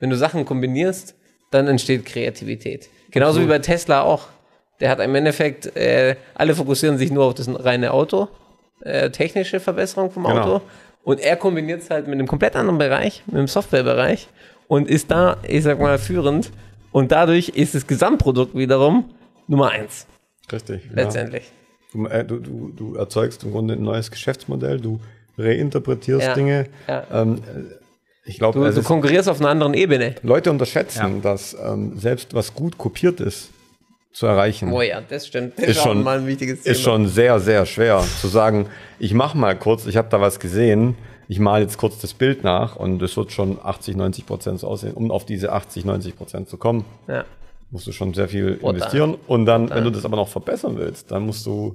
[0.00, 1.14] wenn du Sachen kombinierst,
[1.50, 2.88] dann entsteht Kreativität.
[3.10, 4.28] Genauso wie bei Tesla auch.
[4.80, 8.28] Der hat im Endeffekt, äh, alle fokussieren sich nur auf das reine Auto,
[8.80, 10.40] äh, technische Verbesserung vom Genau.
[10.56, 10.64] Auto.
[11.04, 14.28] Und er kombiniert es halt mit einem komplett anderen Bereich, mit dem Softwarebereich
[14.68, 16.50] und ist da, ich sag mal, führend.
[16.92, 19.10] Und dadurch ist das Gesamtprodukt wiederum
[19.46, 20.06] Nummer eins,
[20.50, 20.84] Richtig.
[20.86, 20.90] ja.
[20.94, 21.44] letztendlich.
[21.92, 24.98] Du, äh, du, du, du erzeugst im Grunde ein neues Geschäftsmodell, du
[25.38, 26.66] reinterpretierst Ja, Dinge.
[26.88, 27.04] ja.
[27.12, 27.74] Ähm, äh,
[28.28, 30.16] ich glaube, Du, es du konkurrierst auf einer anderen Ebene.
[30.22, 31.20] Leute unterschätzen, Ja.
[31.22, 33.50] dass ähm, selbst was gut kopiert ist,
[34.16, 35.58] zu erreichen, Oh ja, das stimmt.
[35.58, 36.72] Das ist, schon, mal ein wichtiges Thema.
[36.72, 38.66] ist schon sehr, sehr schwer zu sagen,
[38.98, 40.96] ich mache mal kurz, ich habe da was gesehen,
[41.28, 44.68] ich male jetzt kurz das Bild nach und es wird schon 80, 90 Prozent so
[44.68, 44.94] aussehen.
[44.94, 47.26] Um auf diese 80, 90 Prozent zu kommen, Ja.
[47.70, 48.70] musst du schon sehr viel Total.
[48.76, 49.16] investieren.
[49.26, 51.74] Und dann, wenn du das aber noch verbessern willst, dann musst du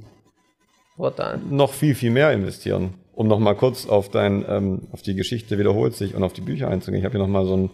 [1.47, 2.95] noch viel, viel mehr investieren.
[3.13, 6.41] Um noch mal kurz auf dein, ähm, auf die Geschichte wiederholt sich und auf die
[6.41, 7.01] Bücher einzugehen.
[7.01, 7.69] Ich habe hier noch mal so ein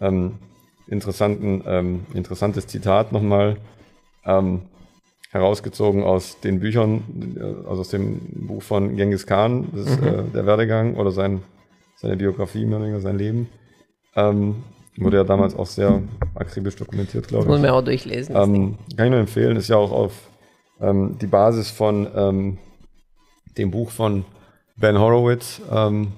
[0.00, 0.38] ähm,
[0.88, 3.58] interessanten, ähm, interessantes Zitat noch mal
[4.26, 4.62] ähm,
[5.30, 10.22] herausgezogen aus den Büchern, äh, also aus dem Buch von Genghis Khan, das ist, äh,
[10.34, 11.42] der Werdegang oder sein,
[11.96, 13.48] seine Biografie, mehr oder weniger sein Leben.
[14.14, 14.56] Ähm,
[14.98, 16.02] wurde ja damals auch sehr
[16.34, 17.48] akribisch dokumentiert, glaube ich.
[17.48, 18.34] Muss man auch durchlesen.
[18.34, 20.12] Ähm, kann ich nur empfehlen, ist ja auch auf
[20.80, 22.58] ähm, die Basis von ähm,
[23.58, 24.24] dem Buch von
[24.76, 25.60] Ben Horowitz.
[25.70, 26.12] Ähm,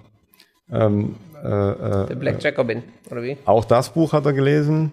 [0.71, 3.37] ähm, äh, äh, Black Jacobin, oder wie?
[3.44, 4.92] auch das Buch hat er gelesen.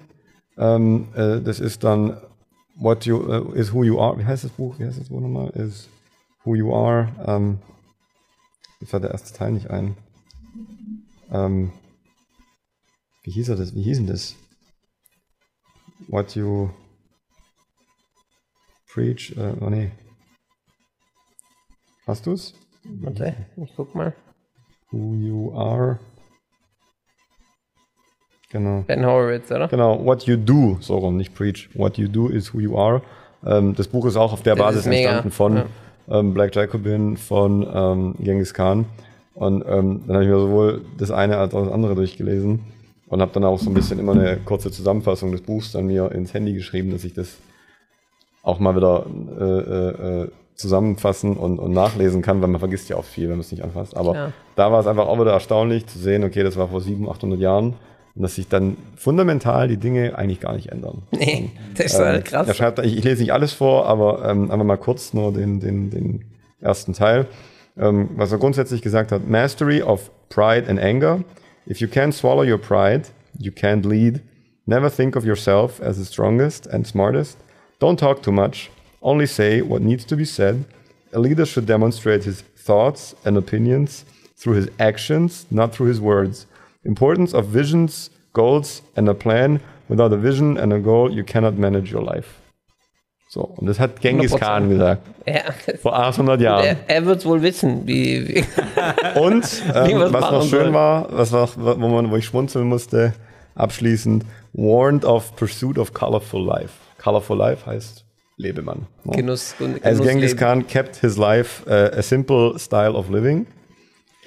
[0.58, 2.17] Ähm, äh, das ist dann
[2.75, 4.17] What You uh, is Who You Are.
[4.17, 4.77] Wie heißt das Buch?
[4.79, 5.49] Wie heißt das Buch nochmal?
[5.51, 5.89] Is
[6.43, 7.09] Who You Are.
[7.25, 7.59] Ähm,
[8.79, 9.95] mir fällt der erste Teil nicht ein.
[11.31, 11.71] Ähm,
[13.23, 13.73] wie hieß er das?
[13.73, 14.35] Wie hieß denn das?
[16.07, 16.69] What You
[18.95, 19.91] Preach, äh, oh nee.
[22.07, 22.53] Hast du's?
[22.85, 24.15] Warte, ich guck mal.
[24.89, 25.99] Who you are.
[28.56, 28.86] Genau.
[28.88, 29.68] Ben Horowitz, oder?
[29.68, 31.68] Genau, what you do, so rum, nicht preach.
[31.74, 33.02] What you do is who you are.
[33.46, 35.65] Ähm, das Buch ist auch auf der Das Basis entstanden von ja.
[36.10, 38.86] ähm, Black Jacobin, von ähm, Genghis Khan.
[39.34, 42.62] Und ähm, dann habe ich mir sowohl das eine als auch das andere durchgelesen
[43.10, 46.10] und habe dann auch so ein bisschen immer eine kurze Zusammenfassung des Buchs dann mir
[46.13, 47.36] ins Handy geschrieben, dass ich das
[48.41, 49.06] auch mal wieder
[49.38, 53.32] äh, äh, äh, zusammenfassen und, und nachlesen kann, weil man vergisst ja auch viel, wenn
[53.32, 53.98] man es nicht anfasst.
[53.98, 54.34] Aber Klar.
[54.56, 57.39] da war es einfach auch wieder erstaunlich zu sehen, okay, das war vor 700, 800
[57.41, 57.74] Jahren
[58.15, 61.04] und dass sich dann fundamental die Dinge eigentlich gar nicht ändern.
[61.12, 62.47] Nee, das ist halt krass.
[62.47, 65.60] Er schreibt, ich, ich lese nicht alles vor, aber ähm, einfach mal kurz nur den,
[65.60, 66.25] den, den
[66.62, 67.28] ersten Teil.
[67.78, 71.23] Ähm, was er grundsätzlich gesagt hat, Mastery of Pride and Anger.
[71.67, 74.21] If you can't swallow your pride, you can't lead.
[74.65, 77.38] Never think of yourself as the strongest and smartest.
[77.80, 78.71] Don't talk too much.
[79.01, 80.65] Only say what needs to be said.
[81.13, 86.47] A leader should demonstrate his thoughts and opinions through his actions, not through his words.
[86.86, 89.60] Importance of visions, goals and a plan.
[89.88, 92.28] Without a vision and a goal, you cannot manage your life.
[93.30, 94.39] So, und das hat Genghis 100%.
[94.39, 95.02] Khan gesagt.
[95.26, 95.41] Ja,
[95.82, 96.65] Vor 800 Jahren.
[96.65, 99.43] er, er wird es wohl wissen, wie, wie Und
[99.76, 100.74] ähm, was noch schön soll.
[100.74, 103.13] war, was noch, wo, man, wo ich schmunzeln musste,
[103.56, 106.74] abschließend, warned of pursuit of colorful life.
[107.04, 108.06] Colorful life heißt
[108.38, 108.88] Lebemann.
[109.06, 109.12] Ja.
[109.17, 110.39] Genuss, Genuss As Genghis leben.
[110.39, 113.48] Khan kept his life uh, a simple style of living,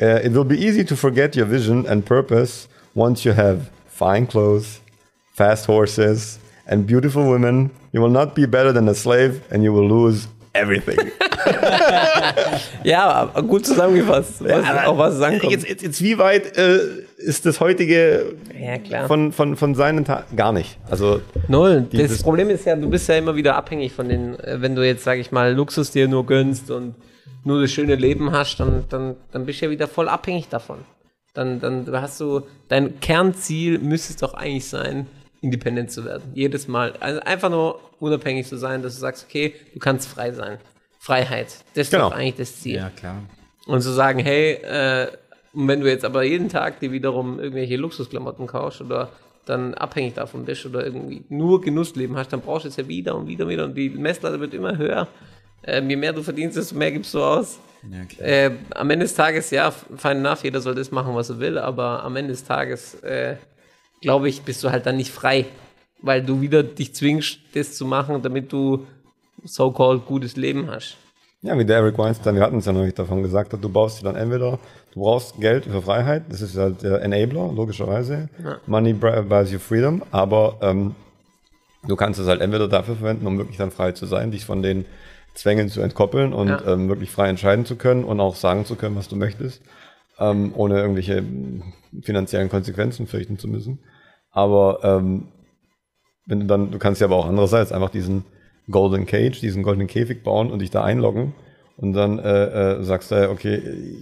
[0.00, 4.26] uh, it will be easy to forget your vision and purpose once you have fine
[4.26, 4.80] clothes,
[5.34, 7.70] fast horses, and beautiful women.
[7.92, 10.98] You will not be better than a slave and you will lose everything.
[12.84, 15.52] Ja, gut zusammengefasst, was, auch was es ankommt.
[15.52, 16.78] Jetzt, jetzt, jetzt wie weit äh,
[17.18, 19.06] ist das heutige Ja, klar.
[19.06, 20.36] von, von, von seinen Tagen?
[20.36, 20.78] Gar nicht.
[20.90, 21.86] Also, Null.
[21.92, 24.86] Das Problem ist ja, du bist ja immer wieder abhängig von den, äh, wenn du
[24.86, 26.94] jetzt, sag ich mal, Luxus dir nur gönnst und
[27.44, 30.78] nur das schöne Leben hast, dann, dann, dann bist du ja wieder voll abhängig davon.
[31.34, 35.06] Dann, dann hast du, dein Kernziel müsste es doch eigentlich sein,
[35.40, 36.32] independent zu werden.
[36.34, 36.94] Jedes Mal.
[37.00, 40.58] Also einfach nur unabhängig zu sein, dass du sagst, okay, du kannst frei sein.
[40.98, 41.46] Freiheit.
[41.74, 42.10] Das ist Genau.
[42.10, 42.76] doch eigentlich das Ziel.
[42.76, 43.22] Ja, klar.
[43.66, 45.08] Und zu sagen, hey, äh,
[45.52, 49.10] und wenn du jetzt aber jeden Tag dir wiederum irgendwelche Luxusklamotten kaufst oder
[49.46, 53.14] dann abhängig davon bist oder irgendwie nur Genussleben hast, dann brauchst du es ja wieder
[53.14, 55.08] und wieder und wieder und die Messlatte wird immer höher.
[55.64, 57.58] Ähm, je mehr du verdienst, desto mehr gibst du aus.
[58.18, 58.24] Ja.
[58.24, 61.58] Äh, am Ende des Tages, ja, fein enough, jeder soll das machen, was er will,
[61.58, 63.36] aber am Ende des Tages, äh,
[64.00, 65.46] glaube ich, bist du halt dann nicht frei,
[66.02, 68.86] weil du wieder dich zwingst, das zu machen, damit du
[69.44, 70.96] so-called gutes Leben hast.
[71.42, 73.68] ja, wie der Eric Weinstein, wir hatten es ja noch nicht davon gesagt, hat, du
[73.68, 74.58] baust dir dann entweder,
[74.92, 78.28] du brauchst Geld für Freiheit, das ist halt der Enabler, logischerweise.
[78.66, 80.96] Money bri- buys you freedom, aber ähm,
[81.86, 84.62] du kannst es halt entweder dafür verwenden, um wirklich dann frei zu sein, dich von
[84.62, 84.84] den
[85.38, 86.66] Zwängen zu entkoppeln und Ja.
[86.66, 89.62] ähm, wirklich frei entscheiden zu können und auch sagen zu können, was du möchtest,
[90.18, 91.22] ähm, ohne irgendwelche
[92.02, 93.78] finanziellen Konsequenzen fürchten zu müssen.
[94.30, 95.28] Aber ähm,
[96.26, 98.24] wenn du dann, du kannst ja aber auch andererseits einfach diesen
[98.70, 101.34] Golden Cage, diesen goldenen Käfig bauen und dich da einloggen
[101.78, 102.44] und dann äh,
[102.78, 103.56] äh, sagst du, okay,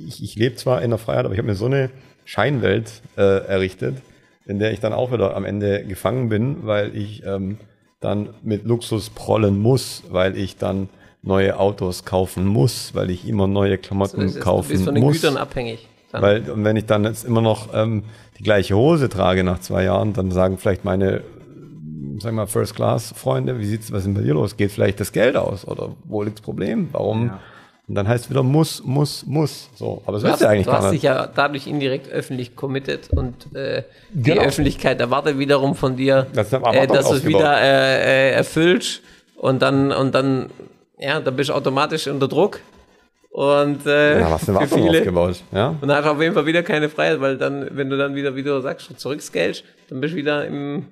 [0.08, 1.90] ich, ich lebe zwar in der Freiheit, aber ich habe mir so eine
[2.24, 3.98] Scheinwelt äh, errichtet,
[4.46, 7.58] in der ich dann auch wieder am Ende gefangen bin, weil ich ähm,
[8.00, 10.88] dann mit Luxus prollen muss, weil ich dann
[11.26, 14.94] neue Autos kaufen muss, weil ich immer neue Klamotten Das ist, du kaufen bist von
[14.94, 15.20] den muss.
[15.20, 15.86] Gütern abhängig.
[16.12, 16.22] Dann.
[16.22, 18.04] Weil, und wenn ich dann jetzt immer noch ähm,
[18.38, 21.22] die gleiche Hose trage nach zwei Jahren, dann sagen vielleicht meine,
[22.20, 24.56] sag mal, First-Class-Freunde, wie sieht's, was ist denn bei dir los?
[24.56, 25.66] Geht vielleicht das Geld aus?
[25.66, 26.88] Oder wo liegt das Problem?
[26.92, 27.26] Warum?
[27.26, 27.40] Ja.
[27.88, 29.68] Und dann heißt es wieder muss, muss, muss.
[29.76, 33.10] So, aber das Du hast, ja eigentlich du hast dich ja dadurch indirekt öffentlich committed
[33.10, 34.42] und äh, die Genau.
[34.42, 39.02] Öffentlichkeit erwartet wiederum von dir, Das äh, dass du es wieder äh, äh, erfüllst
[39.36, 40.50] und dann und dann
[40.98, 42.60] ja, dann bist du automatisch unter Druck
[43.30, 45.42] und äh, Ja, was eine für Erwartung viele aufgebaut.
[45.52, 45.68] Ja?
[45.68, 48.14] und dann hast du auf jeden Fall wieder keine Freiheit, weil dann, wenn du dann
[48.14, 50.86] wieder, wie du sagst, zurückscalst, dann bist du wieder im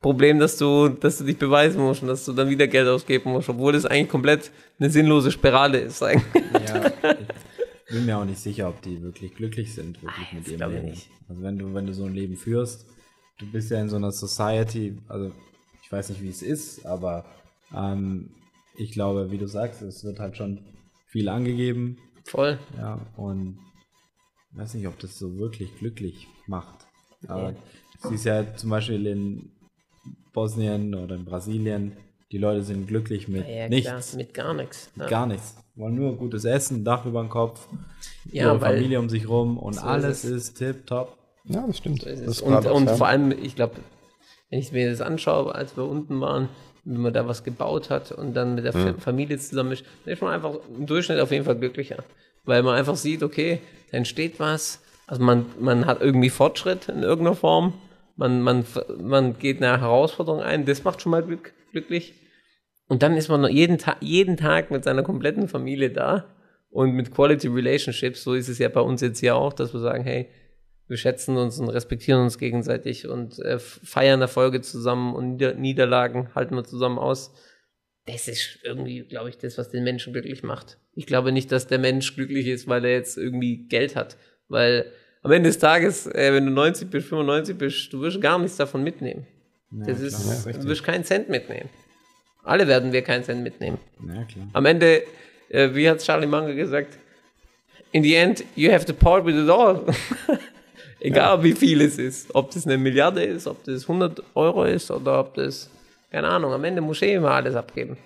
[0.00, 3.32] Problem, dass du, dass du dich beweisen musst und dass du dann wieder Geld ausgeben
[3.32, 6.02] musst, obwohl das eigentlich komplett eine sinnlose Spirale ist.
[6.02, 6.44] eigentlich.
[6.66, 6.86] Ja,
[7.86, 10.72] ich bin mir auch nicht sicher, ob die wirklich glücklich sind, wirklich mit das ihrem
[10.72, 10.86] Leben.
[10.86, 11.10] nicht.
[11.28, 12.86] Also wenn du, wenn du so ein Leben führst,
[13.38, 15.30] du bist ja in so einer Society, also
[15.82, 17.26] ich weiß nicht, wie es ist, aber
[17.76, 18.30] ähm,
[18.80, 20.60] ich glaube, wie du sagst, es wird halt schon
[21.06, 22.58] viel angegeben, Voll.
[22.76, 23.58] ja, und
[24.52, 26.86] ich weiß nicht, ob das so wirklich glücklich macht.
[27.28, 27.54] Aber
[28.02, 29.52] du siehst ja zum Beispiel in
[30.32, 31.96] Bosnien oder in Brasilien,
[32.32, 33.88] die Leute sind glücklich mit Ja, nichts.
[33.90, 34.90] klar, mit gar nichts.
[34.96, 35.06] Ja.
[35.08, 35.56] Gar nichts.
[35.74, 37.66] Wollen nur gutes Essen, Dach über dem Kopf,
[38.30, 40.30] Ja, ihre Familie um sich rum und So ist alles es.
[40.48, 41.16] ist tipptopp.
[41.44, 42.02] ja, das stimmt.
[42.02, 42.36] So ist Das es.
[42.36, 42.94] ist Und, und ja.
[42.96, 43.76] vor allem, ich glaube,
[44.50, 46.48] wenn ich mir das anschaue, als wir unten waren,
[46.94, 48.98] wenn man da was gebaut hat und dann mit der Mhm.
[48.98, 52.02] Familie zusammen ist, dann ist man einfach im Durchschnitt auf jeden Fall glücklicher.
[52.44, 57.02] Weil man einfach sieht, okay, da entsteht was, also man, man hat irgendwie Fortschritt in
[57.02, 57.74] irgendeiner Form,
[58.16, 58.64] man, man,
[58.98, 62.14] man geht eine Herausforderung ein, das macht schon mal glück, glücklich.
[62.88, 66.24] Und dann ist man noch jeden, Ta jeden Tag mit seiner kompletten Familie da
[66.70, 69.80] und mit Quality Relationships, so ist es ja bei uns jetzt hier auch, dass wir
[69.80, 70.28] sagen, hey,
[70.90, 76.34] wir schätzen uns und respektieren uns gegenseitig und äh, feiern Erfolge zusammen und Nieder Niederlagen
[76.34, 77.32] halten wir zusammen aus.
[78.06, 80.78] Das ist irgendwie, glaube ich, das, was den Menschen glücklich macht.
[80.96, 84.16] Ich glaube nicht, dass der Mensch glücklich ist, weil er jetzt irgendwie Geld hat.
[84.48, 84.90] Weil
[85.22, 88.56] am Ende des Tages, äh, wenn du 90 bist, 95 bist, du wirst gar nichts
[88.56, 89.28] davon mitnehmen.
[89.70, 91.68] das ist, Ja, du wirst keinen Cent mitnehmen.
[92.42, 93.78] Alle werden wir keinen Cent mitnehmen.
[94.08, 94.48] Ja, klar.
[94.54, 95.04] Am Ende,
[95.50, 96.98] äh, wie hat Charlie Munger gesagt,
[97.92, 99.86] in the end, you have to part with it all.
[101.00, 102.34] Egal wie viel es ist.
[102.34, 105.70] Ob das eine Milliarde ist, ob das 100 Euro ist oder ob das,
[106.10, 107.96] keine Ahnung, am Ende muss ich eh immer alles abgeben.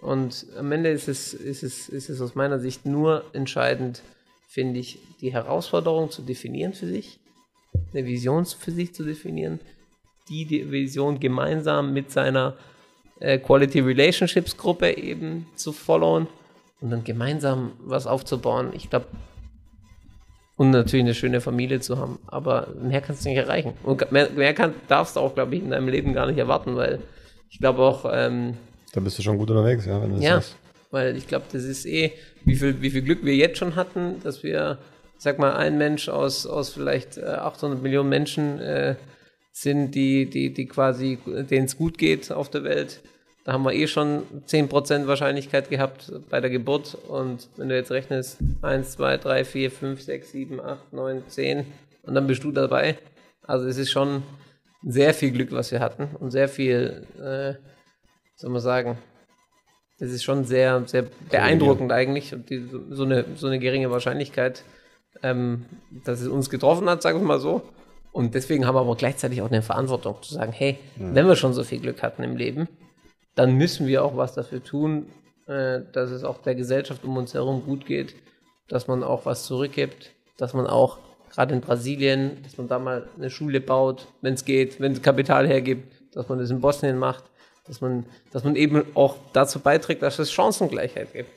[0.00, 4.02] Und am Ende ist es, ist es, ist es aus meiner Sicht nur entscheidend,
[4.48, 7.18] finde ich, die Herausforderung zu definieren für sich,
[7.92, 9.60] eine Vision für sich zu definieren,
[10.28, 12.56] die, die Vision gemeinsam mit seiner
[13.18, 16.28] äh, Quality Relationships Gruppe eben zu followen
[16.80, 18.70] und dann gemeinsam was aufzubauen.
[18.72, 19.06] Ich glaube,
[20.60, 23.72] und natürlich eine schöne Familie zu haben, aber mehr kannst du nicht erreichen.
[23.82, 26.76] Und mehr, mehr kann, darfst du auch, glaube ich, in deinem Leben gar nicht erwarten,
[26.76, 26.98] weil
[27.48, 28.58] ich glaube auch, ähm,
[28.92, 30.56] Da bist du schon gut unterwegs, ja, wenn du das ja, sagst.
[30.90, 32.12] weil ich glaube, das ist eh,
[32.44, 34.76] wie viel, wie viel Glück wir jetzt schon hatten, dass wir,
[35.16, 38.96] sag mal, ein Mensch aus, aus vielleicht äh, 800 Millionen Menschen äh,
[39.52, 43.00] sind, die, die, die quasi, denen es gut geht auf der Welt.
[43.50, 46.96] Da haben wir eh schon 10% Wahrscheinlichkeit gehabt bei der Geburt.
[47.08, 51.66] Und wenn du jetzt rechnest, 1, 2, 3, 4, 5, 6, 7, 8, 9, 10
[52.04, 52.96] und dann bist du dabei.
[53.42, 54.22] Also es ist schon
[54.84, 57.54] sehr viel Glück, was wir hatten und sehr viel, äh,
[58.36, 58.98] soll man sagen,
[59.98, 62.32] das ist schon sehr, sehr beeindruckend eigentlich.
[62.32, 64.62] Und die, so, eine, so eine geringe Wahrscheinlichkeit,
[65.24, 65.66] ähm,
[66.04, 67.62] dass es uns getroffen hat, sagen wir mal so.
[68.12, 71.52] Und deswegen haben wir aber gleichzeitig auch eine Verantwortung zu sagen, hey, wenn wir schon
[71.52, 72.68] so viel Glück hatten im Leben,
[73.34, 75.06] dann müssen wir auch was dafür tun,
[75.46, 78.14] äh, dass es auch der Gesellschaft um uns herum gut geht,
[78.68, 80.98] dass man auch was zurückgibt, dass man auch
[81.30, 85.02] gerade in Brasilien, dass man da mal eine Schule baut, wenn es geht, wenn es
[85.02, 87.24] Kapital hergibt, dass man das in Bosnien macht,
[87.66, 91.30] dass man, dass man eben auch dazu beiträgt, dass es Chancengleichheit gibt.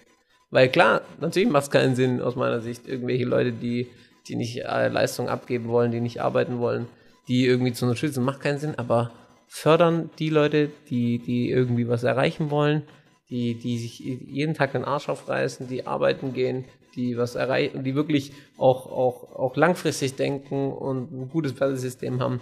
[0.50, 3.90] Weil klar, natürlich macht es keinen Sinn aus meiner Sicht, irgendwelche Leute, die,
[4.28, 6.88] die nicht äh, Leistung abgeben wollen, die nicht arbeiten wollen,
[7.28, 9.12] die irgendwie zu unterstützen, macht keinen Sinn, aber
[9.54, 12.82] fördern die Leute, die, die irgendwie was erreichen wollen,
[13.30, 17.94] die, die sich jeden Tag den Arsch aufreißen, die arbeiten gehen, die was erreichen, die
[17.94, 22.42] wirklich auch, auch, auch langfristig denken und ein gutes Wertesystem haben.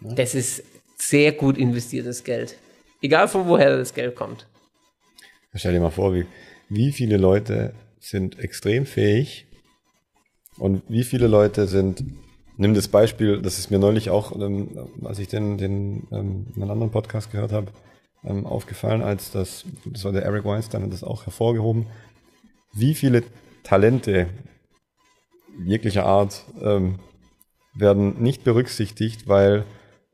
[0.00, 0.62] Das ist
[0.96, 2.56] sehr gut investiertes Geld.
[3.02, 4.46] Egal von woher das Geld kommt.
[5.54, 6.26] Stell dir mal vor, wie,
[6.68, 9.48] wie viele Leute sind extrem fähig
[10.56, 12.04] und wie viele Leute sind,
[12.58, 14.68] nimm das Beispiel, das ist mir neulich auch, ähm,
[15.04, 17.68] als ich den, den ähm, einen anderen Podcast gehört habe,
[18.24, 21.86] ähm, aufgefallen, als das, das war der Eric Weinstein, hat das auch hervorgehoben,
[22.74, 23.22] wie viele
[23.62, 24.28] Talente
[25.64, 26.98] jeglicher Art ähm,
[27.74, 29.64] werden nicht berücksichtigt, weil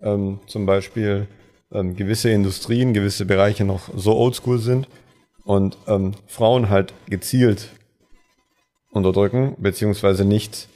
[0.00, 1.26] ähm, zum Beispiel
[1.72, 4.86] ähm, gewisse Industrien, gewisse Bereiche noch so oldschool sind
[5.44, 7.70] und ähm, Frauen halt gezielt
[8.90, 10.68] unterdrücken, beziehungsweise nicht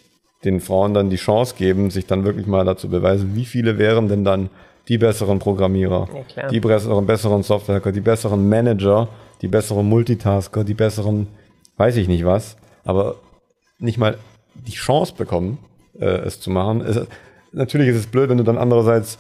[0.44, 4.09] den Frauen dann die Chance geben, sich dann wirklich mal dazu beweisen, wie viele wären
[4.09, 4.51] denn dann
[4.88, 9.09] die besseren Programmierer, Ja, die besseren, besseren Softwarehacker, die besseren Manager,
[9.42, 11.29] die besseren Multitasker, die besseren,
[11.77, 13.16] weiß ich nicht was, aber
[13.79, 14.16] nicht mal
[14.55, 15.59] die Chance bekommen,
[15.98, 16.81] äh, es zu machen.
[16.81, 17.01] Es,
[17.53, 19.18] natürlich ist es blöd, wenn du dann andererseits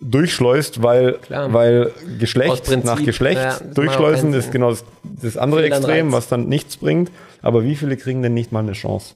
[0.00, 1.52] durchschleust, weil, Klar.
[1.52, 4.84] weil Geschlecht Prinzip, nach Geschlecht ja, durchschleusen ist genau das,
[5.22, 7.10] das andere Extrem, was dann nichts bringt.
[7.40, 9.14] Aber wie viele kriegen denn nicht mal eine Chance?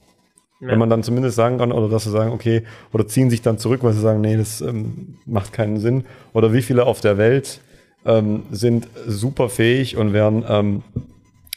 [0.61, 3.57] Wenn man dann zumindest sagen kann, oder dass sie sagen, okay, oder ziehen sich dann
[3.57, 6.03] zurück, weil sie sagen, nee, das ähm, macht keinen Sinn.
[6.33, 7.61] Oder wie viele auf der Welt
[8.05, 10.83] ähm, sind super fähig und werden, ähm,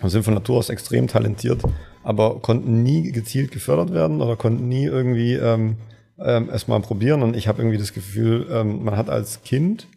[0.04, 1.62] sind von Natur aus extrem talentiert,
[2.04, 5.76] aber konnten nie gezielt gefördert werden oder konnten nie irgendwie ähm,
[6.20, 7.22] ähm, erstmal probieren.
[7.22, 9.88] Und ich habe irgendwie das Gefühl, ähm, man hat als Kind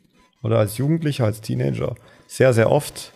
[0.41, 1.95] oder als Jugendlicher, als Teenager
[2.28, 3.12] sehr, sehr oft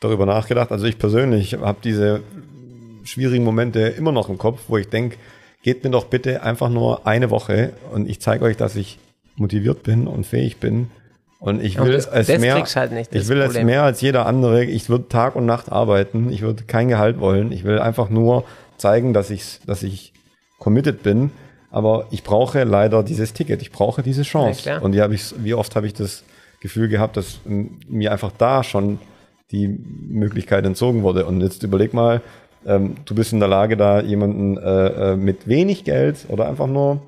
[0.00, 0.72] darüber nachgedacht.
[0.72, 2.22] Also ich persönlich habe diese
[3.04, 5.16] schwierigen Momente immer noch im Kopf, wo ich denke,
[5.62, 8.98] gebt mir doch bitte einfach nur eine Woche und ich zeige euch, dass ich
[9.36, 10.90] motiviert bin und fähig bin.
[11.38, 14.26] Und ich will das- es das mehr, halt nicht, ich will es mehr als jeder
[14.26, 14.64] andere.
[14.64, 16.30] Ich würde Tag und Nacht arbeiten.
[16.30, 17.50] Ich würde kein Gehalt wollen.
[17.50, 18.44] Ich will einfach nur
[18.76, 20.12] zeigen, dass ich, dass ich
[20.58, 21.30] committed bin.
[21.70, 23.60] Aber ich brauche leider dieses Ticket.
[23.62, 24.68] Ich brauche diese Chance.
[24.68, 26.22] Ja, und die habe ich, wie oft habe ich das
[26.60, 29.00] Gefühl gehabt, dass mir einfach da schon
[29.50, 31.26] die Möglichkeit entzogen wurde.
[31.26, 32.20] Und jetzt überleg mal,
[32.66, 36.66] ähm, du bist in der Lage, da jemanden äh, äh, mit wenig Geld oder einfach
[36.66, 37.02] nur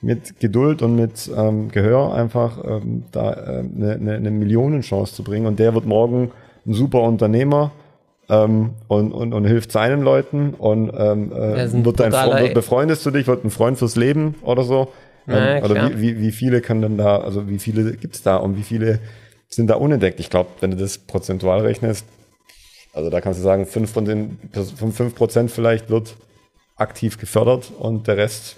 [0.00, 5.14] mit Geduld und mit ähm, Gehör einfach ähm, da eine äh, ne, ne, ne Millionenchance
[5.14, 5.46] zu bringen.
[5.46, 6.32] Und der wird morgen
[6.66, 7.70] ein super Unternehmer
[8.28, 13.06] ähm, und, und, und hilft seinen Leuten und ähm, äh, wird dein Freund, wird befreundest
[13.06, 14.88] du dich, wird ein Freund fürs Leben oder so.
[15.26, 18.36] Ja, ähm, oder wie, wie, wie viele kann denn da, also wie viele gibt's da
[18.36, 18.98] und wie viele
[19.48, 20.18] sind da unentdeckt?
[20.18, 22.06] Ich glaube, wenn du das prozentual rechnest,
[22.92, 26.16] also da kannst du sagen, fünf von den fünf Prozent vielleicht wird
[26.76, 28.56] aktiv gefördert und der Rest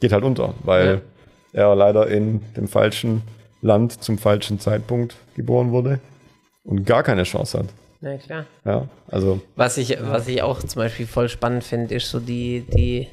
[0.00, 1.02] geht halt unter, weil
[1.52, 1.68] ja.
[1.68, 3.22] er leider in dem falschen
[3.60, 6.00] Land zum falschen Zeitpunkt geboren wurde
[6.64, 7.66] und gar keine Chance hat.
[8.00, 8.46] Na klar.
[8.64, 9.40] Ja, also.
[9.54, 13.06] Was ich, was ich auch zum Beispiel voll spannend finde, ist so die, die,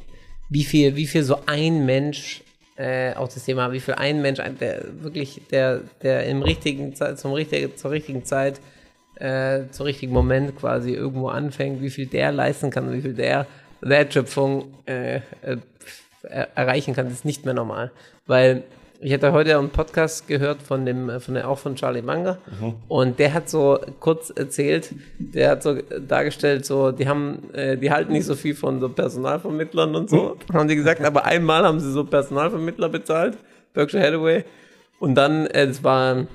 [0.50, 2.41] wie viel, wie viel so ein Mensch,
[2.76, 7.20] äh, auch das Thema, wie viel ein Mensch, der wirklich, der, der im richtigen Zeit,
[7.20, 8.60] zum richtigen, zur richtigen Zeit,
[9.20, 13.45] äh, zum richtigen Moment quasi irgendwo anfängt, wie viel der leisten kann, wie viel der
[13.82, 15.57] Wertschöpfung äh, äh
[16.53, 17.91] erreichen kann, ist nicht mehr normal.
[18.28, 18.63] Weil
[19.01, 22.38] ich hatte heute einen Podcast gehört von dem, von der, auch von Charlie Manga.
[22.59, 22.76] Mhm.
[22.89, 27.91] Und der hat so kurz erzählt, der hat so dargestellt, so, die haben, äh, die
[27.91, 30.53] halten nicht so viel von so Personalvermittlern und so, mhm.
[30.53, 33.38] haben die gesagt, aber einmal haben sie so Personalvermittler bezahlt,
[33.74, 34.43] Berkshire Hathaway.
[34.99, 36.28] Und dann, äh, das war,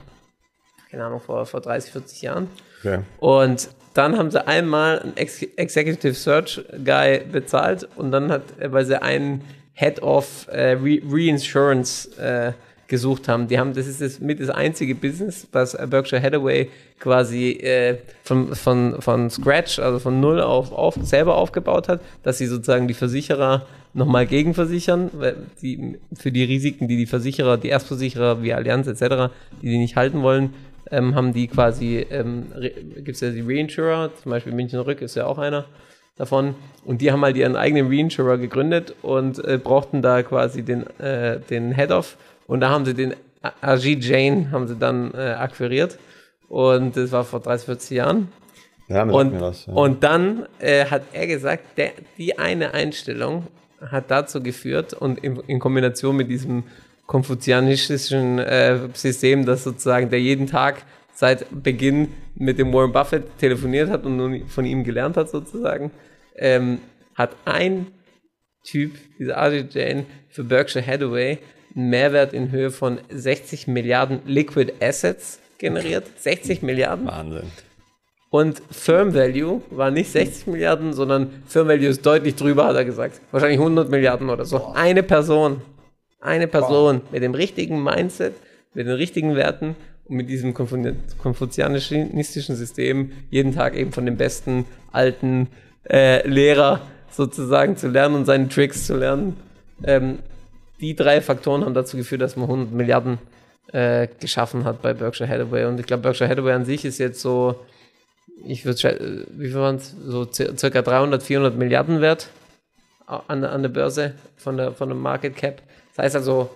[0.90, 2.48] keine Ahnung, vor, vor 30, 40 Jahren.
[2.84, 3.00] Okay.
[3.18, 8.84] Und dann haben sie einmal einen Ex Executive Search Guy bezahlt und dann hat, weil
[8.84, 9.42] sie einen
[9.74, 12.52] Head of äh, Re Reinsurance äh,
[12.88, 13.48] gesucht haben.
[13.48, 16.68] Die haben, das ist das mit das einzige Business, was Berkshire Hathaway
[17.00, 22.38] quasi äh, von, von, von Scratch, also von Null auf, auf selber aufgebaut hat, dass
[22.38, 25.10] sie sozusagen die Versicherer nochmal gegenversichern,
[25.62, 29.32] die, für die Risiken, die die Versicherer, die Erstversicherer wie Allianz etc.,
[29.62, 30.52] die die nicht halten wollen,
[30.90, 32.46] ähm, haben die quasi, ähm,
[32.96, 35.64] gibt es ja die Reinsurer, zum Beispiel München Rück ist ja auch einer,
[36.16, 36.54] davon.
[36.84, 41.40] Und die haben halt ihren eigenen Reinsurer gegründet und äh, brauchten da quasi den, äh,
[41.40, 42.16] den Head-Off.
[42.46, 43.14] Und da haben sie den
[43.60, 45.98] Ajit Jain haben sie dann äh, akquiriert.
[46.48, 48.28] Und das war vor 30, 40 Jahren.
[48.88, 49.72] Ja, und, was, ja.
[49.72, 53.46] und dann äh, hat er gesagt, der, die eine Einstellung
[53.80, 56.64] hat dazu geführt und in, in Kombination mit diesem
[57.06, 60.82] konfuzianistischen äh, System, dass sozusagen der jeden Tag
[61.12, 65.90] seit Beginn mit dem Warren Buffett telefoniert hat und nun von ihm gelernt hat sozusagen,
[66.36, 66.80] ähm,
[67.14, 67.88] hat ein
[68.64, 71.38] Typ, dieser Ajit Jain, für Berkshire Hathaway
[71.76, 76.06] einen Mehrwert in Höhe von 60 Milliarden Liquid Assets generiert.
[76.16, 77.06] 60 Milliarden.
[77.06, 77.50] Wahnsinn.
[78.30, 82.84] Und Firm Value war nicht 60 Milliarden, sondern Firm Value ist deutlich drüber, hat er
[82.84, 83.20] gesagt.
[83.30, 84.72] Wahrscheinlich 100 Milliarden oder so.
[84.74, 85.62] Eine Person.
[86.24, 88.32] Eine Person mit dem richtigen Mindset,
[88.72, 94.64] mit den richtigen Werten und mit diesem konfuzianistischen System jeden Tag eben von den besten
[94.90, 95.48] alten
[95.86, 99.36] äh, Lehrer sozusagen zu lernen und seine Tricks zu lernen.
[99.84, 100.20] Ähm,
[100.80, 103.18] die drei Faktoren haben dazu geführt, dass man 100 Milliarden
[103.72, 105.66] äh, geschaffen hat bei Berkshire Hathaway.
[105.66, 107.56] Und ich glaube, Berkshire Hathaway an sich ist jetzt so,
[108.46, 112.30] ich würde, wie viel waren es, so circa 300, 400 Milliarden wert
[113.06, 115.60] an, an der Börse von der, von dem Market Cap.
[115.94, 116.50] Das heißt also,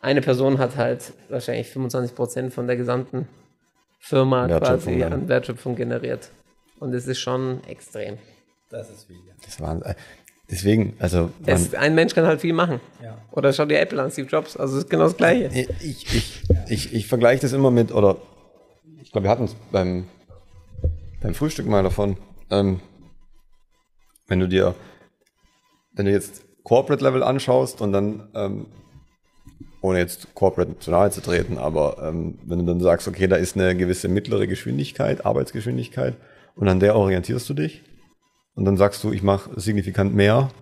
[0.00, 3.28] eine Person hat halt wahrscheinlich 25 Prozent von der gesamten
[3.98, 6.30] Firma quasi an Wertschöpfung generiert.
[6.78, 8.18] Und das ist schon extrem.
[8.70, 9.16] Das ist viel.
[9.16, 9.34] Ja.
[9.44, 9.94] Das war, äh,
[10.50, 11.30] deswegen, also.
[11.44, 12.80] Es, ein Mensch kann halt viel machen.
[13.02, 13.18] Ja.
[13.32, 14.56] Oder schau dir Apple an, Steve Jobs.
[14.56, 15.50] Also es ist genau das Gleiche.
[15.52, 18.16] Ich, ich, ich, ich, ich vergleiche das immer mit, oder
[19.02, 20.06] ich glaube, wir hatten es beim,
[21.20, 22.16] beim Frühstück mal davon.
[22.50, 22.80] Ähm,
[24.28, 24.74] wenn du dir,
[25.92, 28.66] wenn du jetzt Corporate Level anschaust und dann ähm,
[29.82, 33.34] ohne jetzt Corporate zu nahe zu treten, aber ähm, wenn du dann sagst, okay, da
[33.34, 36.14] ist eine gewisse mittlere Geschwindigkeit, Arbeitsgeschwindigkeit
[36.54, 37.82] und an der orientierst du dich
[38.54, 40.52] und dann sagst du, ich mache signifikant mehr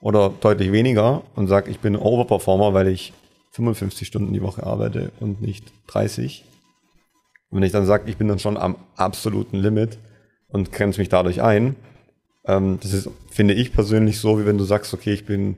[0.00, 3.12] oder deutlich weniger und sag, ich bin Overperformer, weil ich
[3.50, 6.44] 55 Stunden die Woche arbeite und nicht 30.
[7.50, 9.98] Und wenn ich dann sage, ich bin dann schon am absoluten Limit
[10.46, 11.74] und grenze mich dadurch ein,
[12.48, 15.56] ähm, das ist, finde ich persönlich so, wie wenn du sagst, okay, ich bin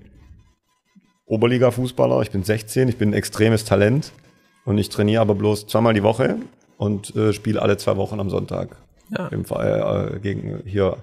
[1.26, 4.12] Oberliga-Fußballer, ich bin 16, ich bin ein extremes Talent
[4.64, 6.36] und ich trainiere aber bloß zweimal die Woche
[6.76, 8.76] und äh, spiele alle zwei Wochen am Sonntag
[9.16, 9.28] ja.
[9.28, 10.97] im, äh, gegen hier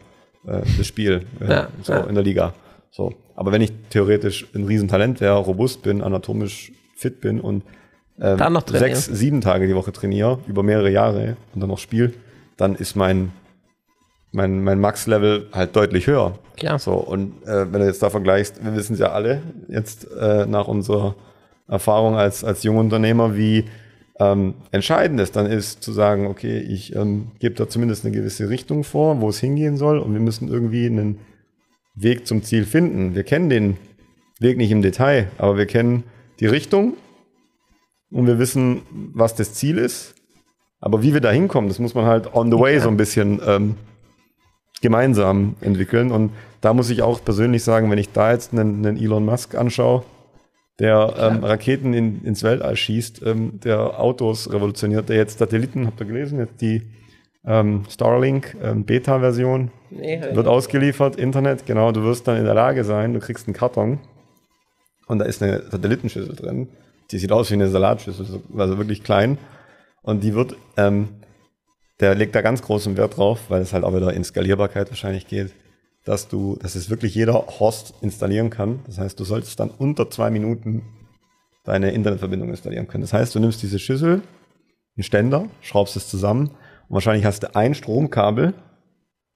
[0.46, 2.00] äh, das Spiel äh, ja, so ja.
[2.02, 2.54] in der Liga.
[2.92, 7.64] So, aber wenn ich theoretisch ein Riesentalent wäre, robust bin, anatomisch fit bin und
[8.20, 12.12] ähm, sechs, sieben Tage die Woche trainiere über mehrere Jahre und dann noch spiele,
[12.58, 13.32] dann ist mein
[14.32, 16.38] mein, mein Max-Level halt deutlich höher.
[16.58, 16.80] Klar.
[16.80, 20.46] So, und äh, wenn du jetzt da vergleichst, wir wissen es ja alle jetzt äh,
[20.46, 21.16] nach unserer
[21.68, 23.66] Erfahrung als, als Jungunternehmer, wie
[24.20, 28.50] ähm, entscheidend ist, dann ist zu sagen, okay, ich ähm, gebe da zumindest eine gewisse
[28.50, 31.20] Richtung vor, wo es hingehen soll und wir müssen irgendwie einen
[31.96, 33.16] Weg zum Ziel finden.
[33.16, 33.78] Wir kennen den
[34.40, 36.04] Weg nicht im Detail, aber wir kennen
[36.40, 36.94] die Richtung
[38.12, 38.82] und wir wissen,
[39.14, 40.16] was das Ziel ist.
[40.80, 42.82] Aber wie wir da hinkommen, das muss man halt on the way Ja.
[42.82, 43.76] so ein bisschen ähm,
[44.82, 46.12] gemeinsam entwickeln.
[46.12, 49.56] Und da muss ich auch persönlich sagen, wenn ich da jetzt einen, einen Elon Musk
[49.56, 50.04] anschaue,
[50.80, 56.00] der ähm, Raketen in, ins Weltall schießt, ähm, der Autos revolutioniert, der jetzt Satelliten, habt
[56.00, 56.84] ihr gelesen, jetzt die
[57.46, 62.84] ähm, Starlink ähm, Beta-Version Nee, wird ausgeliefert, Internet, genau, du wirst dann in der Lage
[62.84, 64.00] sein, du kriegst einen Karton
[65.08, 66.68] und da ist eine Satellitenschüssel drin,
[67.10, 69.38] die sieht aus wie eine Salatschüssel, so- also wirklich klein.
[70.04, 71.08] Und die wird, ähm,
[72.00, 75.28] der legt da ganz großen Wert drauf, weil es halt auch wieder in Skalierbarkeit wahrscheinlich
[75.28, 75.54] geht,
[76.06, 78.80] dass du, dass es wirklich jeder Host installieren kann.
[78.86, 80.84] Das heißt, du solltest dann unter zwei Minuten
[81.66, 83.02] deine Internetverbindung installieren können.
[83.02, 84.22] Das heißt, du nimmst diese Schüssel,
[84.96, 86.52] einen Ständer, schraubst es zusammen
[86.88, 88.54] und wahrscheinlich hast du ein Stromkabel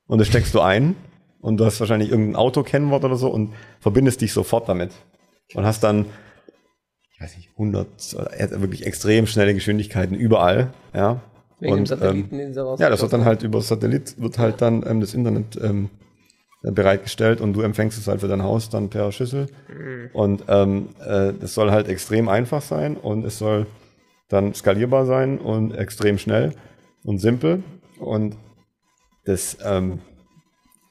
[0.08, 0.96] und das steckst du ein
[1.42, 4.92] und du hast wahrscheinlich irgendein Autokennwort oder so und verbindest dich sofort damit
[5.54, 6.06] und hast dann
[7.14, 11.22] ich weiß nicht 100 oder eher wirklich extrem schnelle Geschwindigkeiten überall, ja.
[11.62, 14.38] Wegen dem und, Satelliten, ähm, den sie ja, das wird dann halt über Satellit wird
[14.40, 15.90] halt dann ähm, das Internet ähm,
[16.64, 19.48] bereitgestellt und du empfängst es halt für dein Haus dann per Schüssel.
[20.14, 23.68] Und ähm, äh, das soll halt extrem einfach sein und es soll
[24.28, 26.54] dann skalierbar sein und extrem schnell
[27.04, 27.64] und simpel.
[28.00, 28.36] Und
[29.26, 30.00] das ähm,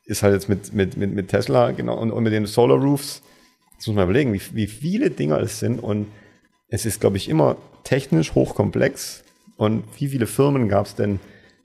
[0.04, 3.22] ist halt jetzt mit, mit, mit, mit Tesla, genau, und, und mit den Solar Roofs,
[3.76, 5.78] das muss man überlegen, wie, wie viele Dinger es sind.
[5.78, 6.08] Und
[6.68, 9.24] es ist, glaube ich, immer technisch hochkomplex.
[9.60, 11.20] Und wie viele Firmen gab es denn?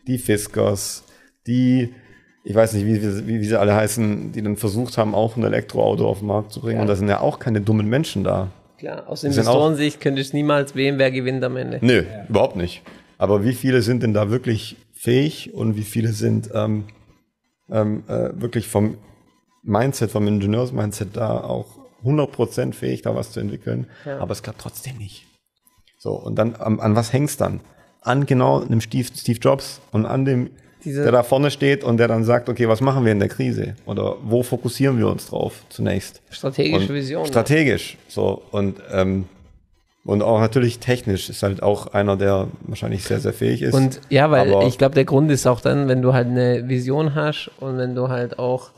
[0.05, 1.05] Die Fiskars,
[1.47, 1.93] die,
[2.43, 5.43] ich weiß nicht, wie, wie, wie sie alle heißen, die dann versucht haben, auch ein
[5.45, 6.75] Elektroauto auf den Markt zu bringen.
[6.75, 6.81] Ja.
[6.81, 8.51] Und da sind ja auch keine dummen Menschen da.
[8.79, 11.79] Klar, aus Investorensicht könnte ich niemals wählen, wer gewinnt am Ende.
[11.81, 12.81] Nö, überhaupt nicht.
[13.17, 16.83] Aber wie viele sind denn da wirklich fähig und wie viele sind ähm,
[17.71, 18.97] ähm, äh, wirklich vom
[19.63, 21.67] Mindset, vom Ingenieurs-Mindset da auch
[22.03, 23.87] 100% fähig, da was zu entwickeln?
[24.05, 24.19] Ja.
[24.19, 25.25] Aber es klappt trotzdem nicht.
[25.97, 27.61] So, und dann, an, an was hängst dann?
[28.05, 30.49] An genau einem Steve, Steve Jobs und an dem,
[30.83, 33.29] Diese- der da vorne steht und der dann sagt, okay, was machen wir in der
[33.29, 33.75] Krise?
[33.85, 36.21] Oder wo fokussieren wir uns drauf zunächst?
[36.29, 37.25] Strategische Und Vision.
[37.25, 37.97] Strategisch.
[38.07, 39.25] So, und, ähm,
[40.05, 43.73] und auch natürlich technisch ist halt auch einer, der wahrscheinlich sehr, sehr fähig ist.
[43.73, 46.69] Und ja, weil Aber- ich glaube, der Grund ist auch dann, wenn du halt eine
[46.69, 48.69] Vision hast und wenn du halt auch,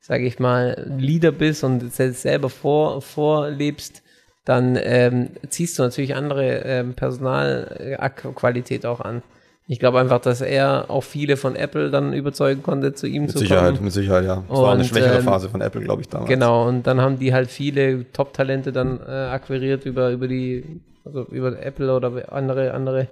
[0.00, 4.02] sage ich mal, Leader bist und selbst selber vor, vorlebst,
[4.46, 9.22] dann ähm, ziehst du natürlich andere ähm, Personalqualität auch an.
[9.68, 13.32] Ich glaube einfach, dass er auch viele von Apple dann überzeugen konnte, zu ihm mit
[13.32, 13.84] zu Sicherheit, kommen.
[13.84, 14.44] mit Sicherheit, ja.
[14.48, 16.28] Das war eine Und, schwächere ähm, Phase von Apple, glaube ich, damals.
[16.28, 21.24] Genau, und dann haben die halt viele Top-Talente dann äh, akquiriert über, über die, also
[21.24, 23.08] über Apple oder andere, andere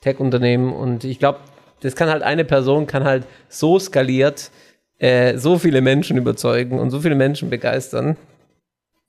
[0.00, 0.72] Tech-Unternehmen.
[0.72, 1.40] Und ich glaube,
[1.82, 4.50] das kann halt eine Person kann halt so skaliert
[5.00, 8.16] äh, so viele Menschen überzeugen und so viele Menschen begeistern.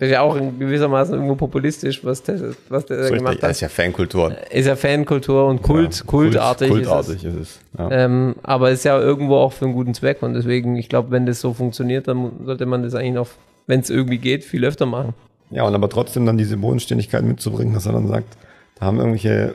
[0.02, 3.18] Das ist ja auch in gewissermaßen irgendwo populistisch, was der, was der So da richtig,
[3.20, 3.52] gemacht das hat.
[3.52, 4.36] ist ja Fankultur.
[4.49, 6.70] Ist ja Fankultur und Kult, Ja, kultartig.
[6.70, 6.91] Kult, ist es.
[6.95, 7.60] kultartig ist es.
[7.78, 7.91] Ja.
[7.91, 11.28] Ähm, aber ist ja irgendwo auch für einen guten Zweck und deswegen, ich glaube, wenn
[11.28, 13.28] das so funktioniert, dann sollte man das eigentlich noch,
[13.68, 15.14] wenn es irgendwie geht, viel öfter machen.
[15.52, 18.38] Ja, und aber trotzdem dann diese Bodenständigkeit mitzubringen, dass er dann sagt,
[18.80, 19.54] da haben irgendwelche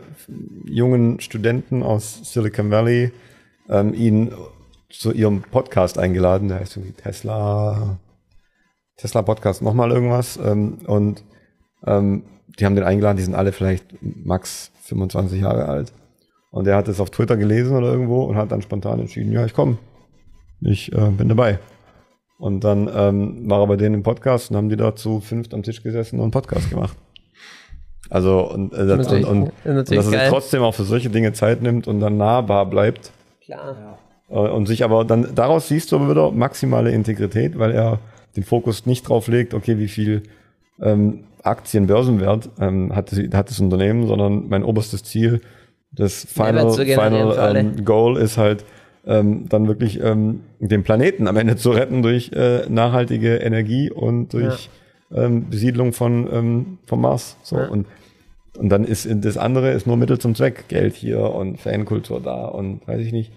[0.65, 3.11] jungen Studenten aus Silicon Valley
[3.69, 4.31] ähm, ihn
[4.91, 7.99] zu ihrem Podcast eingeladen, der heißt irgendwie Tesla,
[8.97, 10.39] Tesla Podcast, nochmal irgendwas.
[10.43, 11.23] Ähm, und
[11.87, 12.25] ähm,
[12.59, 15.93] die haben den eingeladen, die sind alle vielleicht max 25 Jahre alt.
[16.51, 19.45] Und der hat es auf Twitter gelesen oder irgendwo und hat dann spontan entschieden, ja,
[19.45, 19.79] ich komme.
[20.63, 21.59] Ich äh, bin dabei.
[22.39, 25.55] Und dann ähm, war er bei denen im Podcast und haben die da zu fünft
[25.55, 26.97] am Tisch gesessen und einen Podcast gemacht.
[28.09, 31.11] Also und, äh, das, und, Natürlich- und, und dass er sich trotzdem auch für solche
[31.11, 33.11] Dinge Zeit nimmt und dann nahbar bleibt
[33.45, 33.99] Klar.
[34.29, 37.99] äh, und sich aber dann daraus siehst du aber wieder maximale Integrität, weil er
[38.37, 40.23] den Fokus nicht drauf legt, okay, wie viel
[40.81, 45.41] ähm, Aktien Börsenwert ähm, hat, sie- hat das Unternehmen, sondern mein oberstes Ziel,
[45.93, 48.65] das Final, Final ähm, Goal ist halt
[49.07, 54.33] ähm, dann wirklich ähm, den Planeten am Ende zu retten durch äh, nachhaltige Energie und
[54.33, 54.69] durch
[55.15, 57.37] ähm, Besiedlung von ähm, vom Mars.
[57.43, 57.69] So Ja.
[57.69, 57.87] und
[58.59, 62.47] und dann ist das andere ist nur Mittel zum Zweck, Geld hier und Fankultur da
[62.47, 63.31] und weiß ich nicht.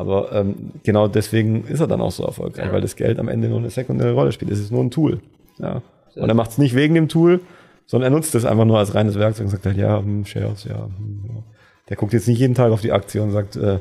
[0.00, 2.72] Aber ähm, genau deswegen ist er dann auch so erfolgreich, Ja.
[2.72, 4.50] weil das Geld am Ende nur eine sekundäre Rolle spielt.
[4.50, 5.20] Es ist nur ein Tool.
[5.58, 5.82] Ja.
[6.16, 7.40] Und er macht es nicht wegen dem Tool,
[7.86, 10.64] sondern er nutzt es einfach nur als reines Werkzeug und sagt halt, ja, hm, Shares,
[10.64, 11.42] ja, hm, ja.
[11.88, 13.78] Der guckt jetzt nicht jeden Tag auf die Aktie und sagt, äh,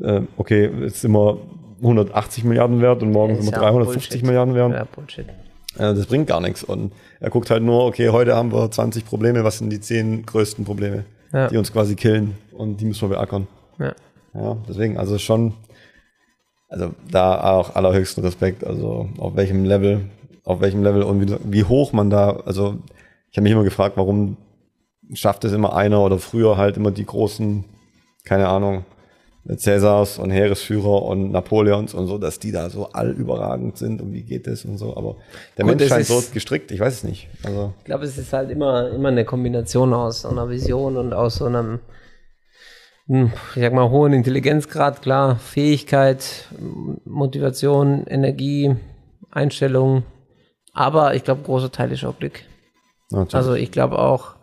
[0.00, 1.38] äh, okay, jetzt sind wir
[1.82, 4.26] 180 Milliarden wert und morgen Ist sind wir ja auch 350 Bullshit.
[4.26, 4.72] Milliarden wert.
[4.72, 5.26] Ja, Bullshit.
[5.28, 6.64] Äh, das bringt gar nichts.
[6.64, 10.24] Und er guckt halt nur, okay, heute haben wir 20 Probleme, was sind die 10
[10.26, 11.04] größten Probleme?
[11.32, 11.48] Ja.
[11.48, 13.48] die uns quasi killen und die müssen wir beackern.
[13.80, 13.92] Ja.
[14.34, 15.54] Ja, deswegen, also schon,
[16.68, 20.00] also da auch allerhöchsten Respekt, also auf welchem Level,
[20.44, 22.76] auf welchem Level und wie, wie hoch man da, also
[23.30, 24.36] ich habe mich immer gefragt, warum
[25.12, 27.64] schafft es immer einer oder früher halt immer die großen,
[28.24, 28.84] keine Ahnung,
[29.56, 34.22] Cäsars und Heeresführer und Napoleons und so, dass die da so allüberragend sind und wie
[34.22, 35.16] geht das und so, aber
[35.58, 37.28] der Gut, Mensch es scheint ist- so gestrickt, ich weiß es nicht.
[37.44, 41.12] Also, Ich glaube, es ist halt immer, immer eine Kombination aus so einer Vision und
[41.12, 41.80] aus so einem,
[43.06, 46.48] ich sag mal, hohen Intelligenzgrad, klar, Fähigkeit,
[47.04, 48.76] Motivation, Energie,
[49.30, 50.04] Einstellung.
[50.72, 52.40] Aber ich glaube, großer Teil ist auch Glück.
[53.10, 53.34] natürlich.
[53.34, 54.36] Also ich glaube auch,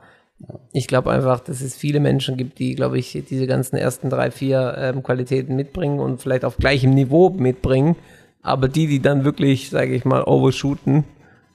[0.74, 4.32] ich glaube einfach, dass es viele Menschen gibt, die, glaube ich, diese ganzen ersten drei,
[4.32, 7.96] vier ähm, Qualitäten mitbringen und vielleicht auf gleichem Niveau mitbringen.
[8.44, 11.04] Aber die, die dann wirklich, sage ich mal, overshooten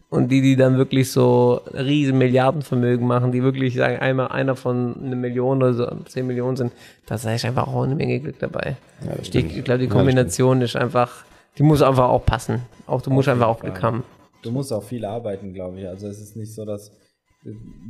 [0.09, 4.95] und die, die dann wirklich so riesen Milliardenvermögen machen, die wirklich sagen, einmal einer von
[5.03, 6.73] einer Million oder so, zehn Millionen sind,
[7.07, 8.77] da ist einfach auch eine Menge Glück dabei.
[9.05, 11.25] Ja, ich ich glaube, die Ja, Kombination ist einfach,
[11.59, 12.63] die muss einfach auch passen.
[12.87, 14.05] Auch du musst einfach auch Glück haben.
[14.43, 15.89] Du musst auch viel arbeiten, glaube ich.
[15.89, 16.93] Also es ist nicht so, dass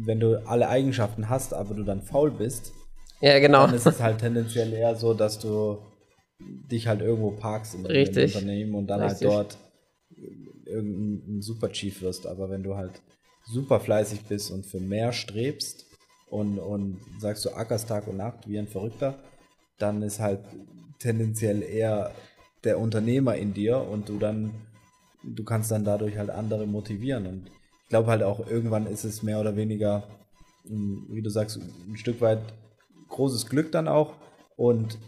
[0.05, 2.73] wenn du alle Eigenschaften hast, aber du dann faul bist,
[3.21, 3.67] Ja, genau.
[3.67, 5.79] dann ist es halt tendenziell eher so, dass du
[6.39, 8.35] dich halt irgendwo parkst in Richtig.
[8.35, 9.29] Unternehmen und dann Richtig.
[9.29, 9.59] halt dort
[10.67, 12.27] irgendein Super Chief wirst.
[12.27, 13.03] Aber wenn du halt
[13.45, 15.87] super fleißig bist und für mehr strebst
[16.29, 19.14] und, und sagst du ackerst Tag und Nacht wie ein Verrückter,
[19.79, 20.41] dann ist halt
[20.99, 22.12] tendenziell eher
[22.64, 24.53] der Unternehmer in dir und du dann,
[25.23, 27.27] du kannst dann dadurch halt andere motivieren.
[27.27, 27.51] Und
[27.85, 30.05] ich glaube halt auch, irgendwann ist es mehr oder weniger,
[30.64, 32.41] mh, wie du sagst, ein Stück weit
[33.09, 34.14] großes Glück dann auch
[34.57, 34.99] und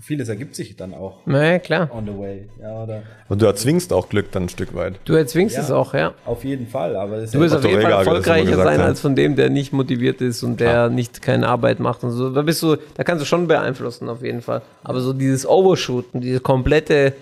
[0.00, 1.90] vieles ergibt sich dann auch Na klar.
[1.92, 2.48] on the way.
[2.60, 5.00] Ja, oder und du erzwingst auch Glück dann ein Stück weit.
[5.04, 5.62] Du erzwingst Ja.
[5.62, 6.12] es auch, ja.
[6.26, 8.86] auf jeden Fall, aber es ist Du wirst ja, auf jeden Fall erfolgreicher sein ja.
[8.86, 12.30] als von dem, der nicht motiviert ist und der nicht keine Arbeit macht und so.
[12.30, 14.62] Da bist du, da kannst du schon beeinflussen auf jeden Fall.
[14.84, 17.14] Aber so dieses Overshooten, dieses komplette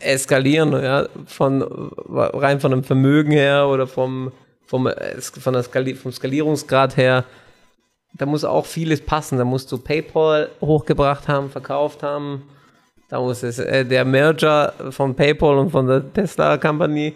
[0.00, 1.62] Eskalieren, ja, von
[2.08, 4.32] rein von dem Vermögen her oder vom
[4.66, 4.88] vom,
[5.20, 7.24] von der Skali vom Skalierungsgrad her,
[8.14, 9.38] da muss auch vieles passen.
[9.38, 12.42] Da musst du PayPal hochgebracht haben, verkauft haben.
[13.08, 17.14] Da muss es äh, der Merger von PayPal und von der Tesla Company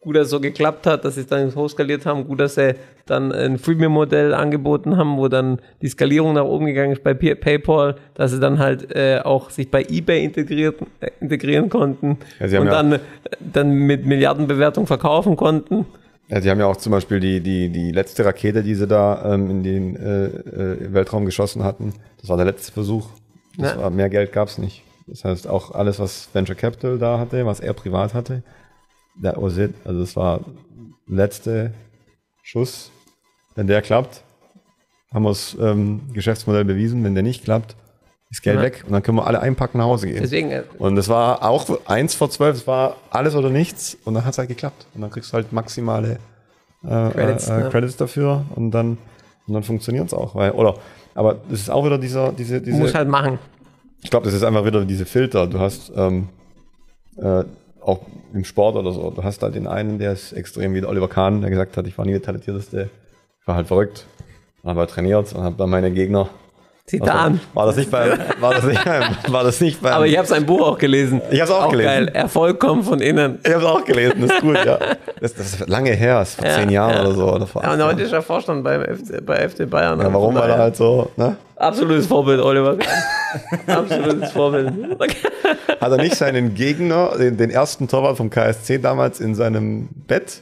[0.00, 2.74] gut, dass so geklappt hat, dass sie es dann hochskaliert haben, gut, dass sie
[3.06, 7.36] dann ein Freemium-Modell angeboten haben, wo dann die Skalierung nach oben gegangen ist bei Pay-
[7.36, 12.46] PayPal, dass sie dann halt äh, auch sich bei eBay integriert, äh, integrieren konnten Ja,
[12.60, 12.98] und ja- dann, äh,
[13.38, 15.86] dann mit Milliardenbewertung verkaufen konnten.
[16.28, 19.34] Ja, sie haben ja auch zum Beispiel die, die, die letzte Rakete, die sie da
[19.34, 21.92] ähm, in den äh, äh, Weltraum geschossen hatten.
[22.20, 23.08] Das war der letzte Versuch.
[23.58, 23.80] Das Ja.
[23.82, 24.82] war, mehr Geld gab's nicht.
[25.06, 28.42] Das heißt, auch alles, was Venture Capital da hatte, was er privat hatte,
[29.16, 29.74] der was it.
[29.84, 30.40] Also das war
[31.06, 31.72] letzte
[32.42, 32.90] Schuss.
[33.54, 34.22] Wenn der klappt,
[35.12, 37.04] haben wir das ähm, Geschäftsmodell bewiesen.
[37.04, 37.76] Wenn der nicht klappt,
[38.32, 38.62] ist Geld Ja.
[38.62, 40.20] weg und dann können wir alle einpacken nach Hause gehen.
[40.22, 44.14] Deswegen, äh, Und es war auch eins vor zwölf, es war alles oder nichts und
[44.14, 44.86] dann hat es halt geklappt.
[44.94, 46.18] Und dann kriegst du halt maximale
[46.82, 47.68] äh, Credits, äh, äh, ja.
[47.68, 48.96] Credits dafür und dann,
[49.46, 50.34] und dann funktioniert es auch.
[50.34, 50.76] Weil, oder,
[51.14, 53.38] aber es ist auch wieder dieser, diese, muss diese, halt machen.
[54.02, 55.46] ich glaube, das ist einfach wieder diese Filter.
[55.46, 56.28] Du hast ähm,
[57.18, 57.44] äh,
[57.82, 58.00] auch
[58.32, 61.08] im Sport oder so, du hast halt den einen, der ist extrem wie der Oliver
[61.08, 62.88] Kahn, der gesagt hat, ich war nie der talentierteste,
[63.40, 64.06] ich war halt verrückt,
[64.64, 66.30] habe trainiert und habe dann meine Gegner
[66.84, 67.40] Titan.
[67.54, 68.84] war das nicht bei, war das nicht,
[69.28, 71.22] war das nicht bei, Aber ich habe sein Buch auch gelesen.
[71.30, 71.88] Ich hab's auch gelesen.
[71.88, 72.08] Geil.
[72.08, 73.38] Erfolg kommt von innen.
[73.44, 74.78] Ich habe es auch gelesen, das ist gut, ja.
[75.20, 77.00] Das, das ist lange her, das ist vor Ja, zehn Jahren ja.
[77.02, 77.32] oder so.
[77.32, 80.00] Oder vor Ja, und heute ist er Vorstand beim FC, bei FC Bayern.
[80.00, 80.34] ja, warum?
[80.34, 81.36] Weil er halt so, ne?
[81.54, 82.76] Absolutes Vorbild, Oliver.
[83.68, 84.72] Absolutes Vorbild.
[85.80, 90.40] Hat er nicht seinen Gegner, den, den ersten Torwart vom KSC damals in seinem Bett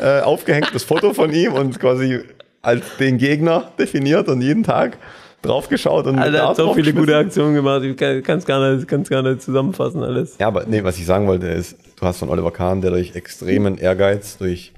[0.00, 2.20] äh, aufgehängt, das Foto von ihm und quasi
[2.62, 4.98] als den Gegner definiert und jeden Tag
[5.42, 7.16] draufgeschaut und Alter, er hat so viele gute?
[7.16, 7.82] Aktionen gemacht.
[7.82, 10.38] Ich kann es gar, nicht- kann's gar nicht zusammenfassen, alles.
[10.38, 13.14] Ja, aber nee, was ich sagen wollte ist, du hast von Oliver Kahn, der durch
[13.14, 14.72] extremen Ehrgeiz, durch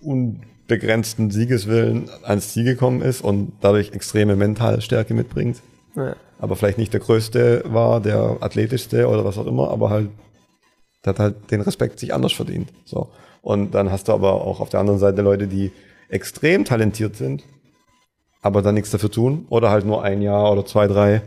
[0.00, 5.60] unbegrenzten Siegeswillen ans Ziel gekommen ist und dadurch extreme mentale Stärke mitbringt.
[5.94, 6.16] Ja.
[6.38, 10.08] aber vielleicht nicht der größte war, der athletischste oder was auch immer, aber halt,
[11.04, 12.70] der hat halt den Respekt sich anders verdient.
[12.86, 13.10] So.
[13.42, 15.70] Und dann hast du aber auch auf der anderen Seite Leute, die
[16.08, 17.44] extrem talentiert sind,
[18.42, 21.22] aber dann nichts dafür tun oder halt nur ein Jahr oder zwei, drei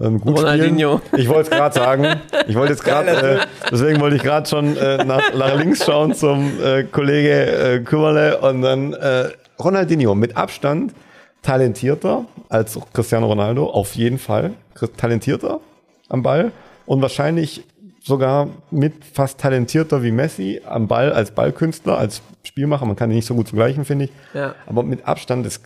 [0.00, 0.98] ähm, gut Ronaldinho.
[0.98, 1.22] spielen.
[1.22, 2.06] Ich wollte es gerade sagen.
[2.46, 3.38] Ich wollte jetzt gerade, äh,
[3.70, 8.38] deswegen wollte ich gerade schon äh, nach, nach links schauen zum äh, Kollege äh, Kümmerle
[8.38, 10.94] und dann äh, Ronaldinho mit Abstand
[11.42, 14.52] talentierter als Cristiano Ronaldo, auf jeden Fall
[14.96, 15.60] talentierter
[16.08, 16.52] am Ball
[16.86, 17.64] und wahrscheinlich
[18.02, 22.86] sogar mit fast talentierter wie Messi am Ball als Ballkünstler, als Spielmacher.
[22.86, 24.10] Man kann ihn nicht so gut vergleichen, finde ich.
[24.32, 24.54] Ja.
[24.66, 25.60] Aber mit Abstand das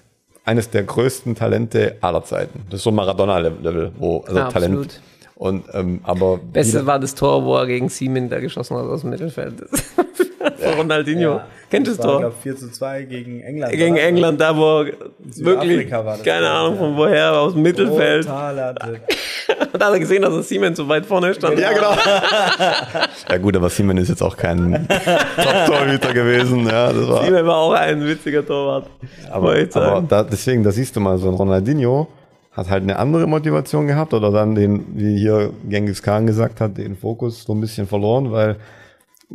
[0.45, 2.63] eines der größten Talente aller Zeiten.
[2.71, 4.75] Das ist so Maradona-Level, wo also Ja, Talent.
[4.79, 5.01] absolut.
[5.37, 9.01] Und ähm, aber Beste war das Tor, wo er gegen Siemen da geschossen hat aus
[9.01, 9.55] dem Mittelfeld.
[10.59, 11.41] Von Ronaldinho.
[11.71, 12.21] Kennst du das war, Tor?
[12.21, 13.73] glaub, 4 zu 2 gegen England.
[13.73, 13.97] Gegen?
[13.97, 14.85] England, da wo
[15.19, 16.79] wirklich, war das keine Ahnung ja.
[16.79, 18.27] von woher, aus dem Mittelfeld.
[18.27, 18.33] Und
[19.73, 21.59] da hat er gesehen, dass er Siemen so weit vorne stand.
[21.59, 21.93] Ja, genau.
[23.29, 26.67] ja gut, aber Simon ist jetzt auch kein Top-Torhüter gewesen.
[26.67, 28.87] Ja, das war, Siemen war auch ein witziger Torwart.
[29.31, 32.09] aber ich aber da, deswegen, da siehst du mal, so ein Ronaldinho
[32.53, 36.79] hat halt eine andere Motivation gehabt oder dann den, wie hier Genghis Khan gesagt hat,
[36.79, 38.57] den Fokus so ein bisschen verloren, weil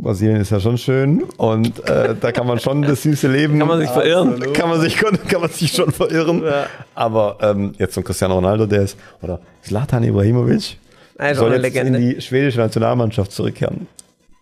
[0.01, 3.67] Brasilien ist ja schon schön und äh, da kann man schon das süße Leben Kann
[3.67, 4.53] man sich verirren.
[4.53, 6.41] kann man sich kann man sich schon verirren.
[6.43, 6.67] Ja.
[6.95, 10.77] Aber ähm, jetzt so ein Cristiano Ronaldo, der ist oder Zlatan Ibrahimovic
[11.17, 11.99] Also soll jetzt Legende.
[11.99, 13.87] in die schwedische Nationalmannschaft zurückkehren.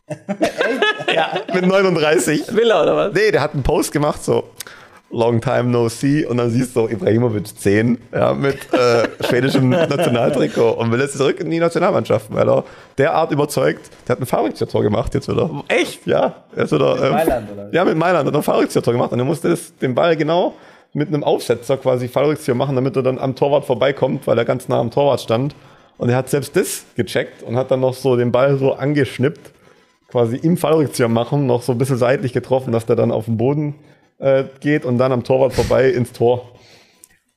[1.13, 2.53] ja, mit 39.
[2.55, 3.13] Will er oder was?
[3.13, 4.43] Nee, der hat einen Post gemacht, so
[5.09, 10.71] Long time no see und dann siehst du Ibrahimovic 10 ja, mit äh, schwedischem Nationaltrikot
[10.71, 12.65] und will jetzt zurück in die Nationalmannschaft, weil er
[12.97, 15.49] derart überzeugt, der hat ein Fahrrückzieher-Tor gemacht jetzt wieder.
[15.69, 16.05] Echt?
[16.05, 17.69] Ja, ist wieder, ähm, Mailand, oder?
[17.71, 20.53] Ja, mit Mailand hat er ein Fallrückzieher-Tor gemacht und er musste das, den Ball genau
[20.93, 24.67] mit einem Aufsetzer quasi Fallrückzieher machen, damit er dann am Torwart vorbeikommt, weil er ganz
[24.67, 25.55] nah am Torwart stand.
[25.97, 29.51] Und er hat selbst das gecheckt und hat dann noch so den Ball so angeschnippt,
[30.09, 33.37] quasi im Fallrückzieher machen, noch so ein bisschen seitlich getroffen, dass der dann auf den
[33.37, 33.75] Boden
[34.19, 36.51] äh, geht und dann am Torwart vorbei ins Tor.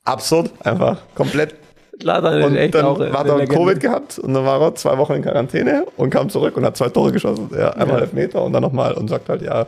[0.04, 1.54] Absurd, einfach komplett
[2.00, 3.46] Zlatan ist und echt dann auch hat er.
[3.46, 6.76] Covid gehabt und dann war er zwei Wochen in Quarantäne und kam zurück und hat
[6.76, 7.50] zwei Tore geschossen.
[7.56, 8.02] Ja, einmal Ja.
[8.02, 9.66] Elfmeter und dann nochmal und sagt halt, ja,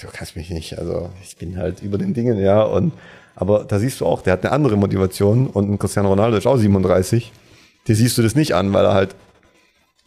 [0.00, 2.62] du kannst mich nicht, also ich bin halt über den Dingen, ja.
[2.62, 2.92] Und
[3.36, 6.46] aber da siehst du auch, der hat eine andere Motivation und ein Cristiano Ronaldo ist
[6.46, 7.32] auch 37.
[7.86, 9.14] Die siehst du das nicht an, weil er halt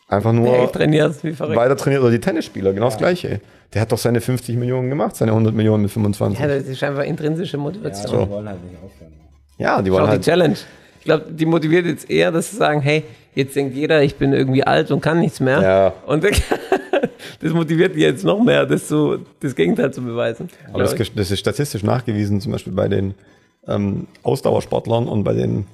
[0.09, 3.39] einfach nur Der trainiert weiter trainiert oder die Tennisspieler, genau das gleiche.
[3.73, 6.39] Der hat doch seine 50 Millionen gemacht, seine 100 Millionen mit 25.
[6.39, 8.25] Ja, das ist einfach intrinsische Ja, Motivation.
[8.25, 9.13] die wollen halt nicht aufhören.
[9.57, 10.55] Ja, die Schau wollen die halt Challenge.
[10.99, 13.03] Ich glaube, die motiviert jetzt eher, dass sie sagen, hey,
[13.33, 15.61] jetzt denkt jeder, ich bin irgendwie alt und kann nichts mehr.
[15.61, 15.93] Ja.
[16.05, 16.23] Und
[17.41, 20.49] das motiviert die jetzt noch mehr, das, zu, das Gegenteil zu beweisen.
[20.71, 23.15] Aber das, das ist statistisch nachgewiesen, zum Beispiel bei den
[23.67, 25.65] ähm, Ausdauersportlern und bei den,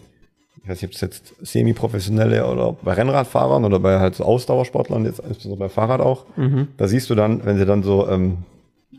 [0.68, 5.06] ich weiß nicht, ob es jetzt semi-professionelle oder bei Rennradfahrern oder bei halt so Ausdauersportlern,
[5.06, 6.26] jetzt insbesondere bei Fahrrad auch,
[6.76, 8.40] da siehst du dann, wenn sie dann so, ähm,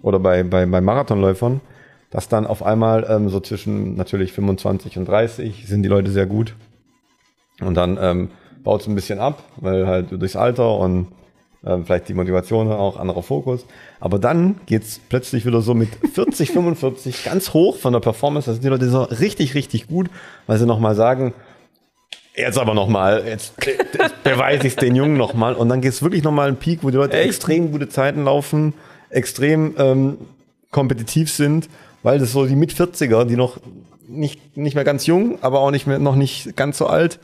[0.00, 1.60] oder bei, bei, bei Marathonläufern,
[2.08, 6.24] dass dann auf einmal ähm, so zwischen natürlich 25 und 30 sind die Leute sehr
[6.24, 6.54] gut.
[7.60, 8.30] Und dann ähm,
[8.64, 11.08] baut es ein bisschen ab, weil halt durchs Alter und
[11.66, 13.66] ähm, vielleicht die Motivation auch, anderer Fokus.
[14.00, 18.46] Aber dann geht's plötzlich wieder so mit 40, 45 ganz hoch von der Performance.
[18.46, 20.08] Da sind die Leute so richtig, richtig gut,
[20.46, 21.34] weil sie nochmal sagen,
[22.38, 25.54] jetzt aber nochmal, jetzt, jetzt beweise ich es den Jungen nochmal.
[25.54, 27.26] Und dann geht's wirklich nochmal einen Peak, wo die Leute Echt?
[27.28, 28.74] extrem gute Zeiten laufen,
[29.10, 30.18] extrem ähm,
[30.70, 31.68] kompetitiv sind,
[32.02, 33.58] weil das so die mit 40er, die noch
[34.06, 37.18] nicht, nicht mehr ganz jung, aber auch nicht mehr, noch nicht ganz so alt.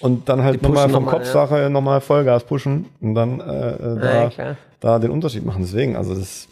[0.00, 4.30] Und dann halt nochmal vom noch Kopfsache nochmal Vollgas pushen und dann äh, äh, da,
[4.36, 5.62] Ja, da den Unterschied machen.
[5.62, 6.48] Deswegen, also das.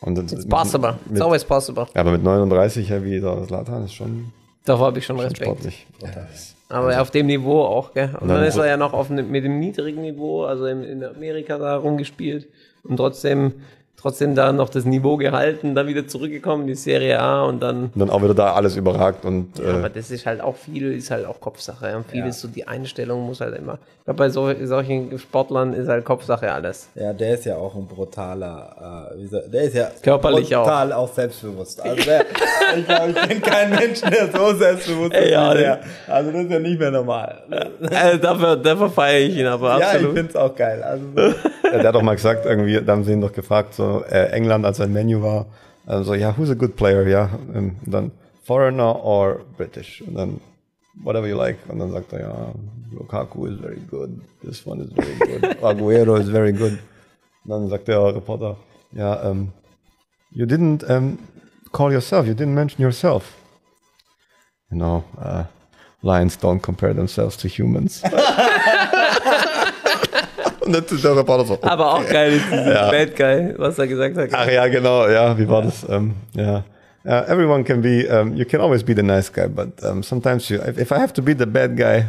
[0.00, 0.94] Und das It's possible.
[1.04, 1.86] Mit, It's always possible.
[1.94, 4.32] ja, aber mit 39 ja, wie der Zlatan ist schon,
[4.64, 5.42] Davor habe ich schon Respekt.
[5.42, 5.86] sportlich.
[6.68, 8.10] Aber auf dem Niveau auch, gell?
[8.20, 11.04] Und dann dann ist er ja noch auf mit dem niedrigen Niveau, also in, in
[11.04, 12.48] Amerika da rumgespielt
[12.82, 13.52] und trotzdem,
[14.04, 17.84] trotzdem da noch das Niveau gehalten, dann wieder zurückgekommen in die Serie A und dann.
[17.84, 20.92] Und dann auch wieder da alles überragt und Aber äh, das ist halt auch viel,
[20.92, 21.88] ist halt auch Kopfsache.
[21.88, 21.96] ja.
[21.96, 23.78] Und viel ist so die Einstellung muss halt immer.
[24.00, 26.90] Ich glaube, bei so, solchen Sportlern ist halt Kopfsache alles.
[26.94, 30.92] Ja, der ist ja auch ein brutaler, äh, wie soll, der ist ja Körperlich brutal
[30.92, 31.80] auch, selbstbewusst.
[31.80, 32.26] Also der,
[32.76, 35.80] ich glaube, ich kenne keinen Menschen, der so selbstbewusst Ey, ist ja, der.
[36.08, 37.38] Also das ist ja nicht mehr normal.
[37.80, 40.14] Äh, dafür, dafür feiere ich ihn aber Ja, ich absolut.
[40.14, 40.82] finde es auch geil.
[40.82, 41.34] Also so, ja,
[41.78, 44.64] der hat doch mal gesagt, irgendwie, da haben sie ihn doch gefragt, so äh, England,
[44.64, 45.46] als im Menu war,
[45.86, 48.10] äh, so, ja, who's a good player, ja, ähm, und dann
[48.44, 50.40] Foreigner or British, und dann
[51.02, 52.52] whatever you like, und dann sagt er, ja,
[52.92, 54.10] Lukaku is very good,
[54.42, 56.78] this one is very good, Aguero is very good.
[57.44, 58.56] Und dann sagt der Reporter,
[58.92, 59.52] ja, um,
[60.30, 61.18] you didn't um,
[61.72, 63.34] call yourself, you didn't mention yourself.
[64.70, 65.44] You know, uh,
[66.02, 68.02] lions don't compare themselves to humans.
[70.64, 73.86] Und dann ist der Reporter so, Aber auch geil ist dieses Bad Guy, was er
[73.86, 74.28] gesagt hat.
[74.32, 75.86] Ach ja, genau, ja, wie war das?
[75.88, 76.64] Ähm, ja.
[77.06, 80.48] Uh, everyone can be, um, you can always be the nice guy, but um, sometimes
[80.48, 82.06] you, if, if I have to be the bad guy,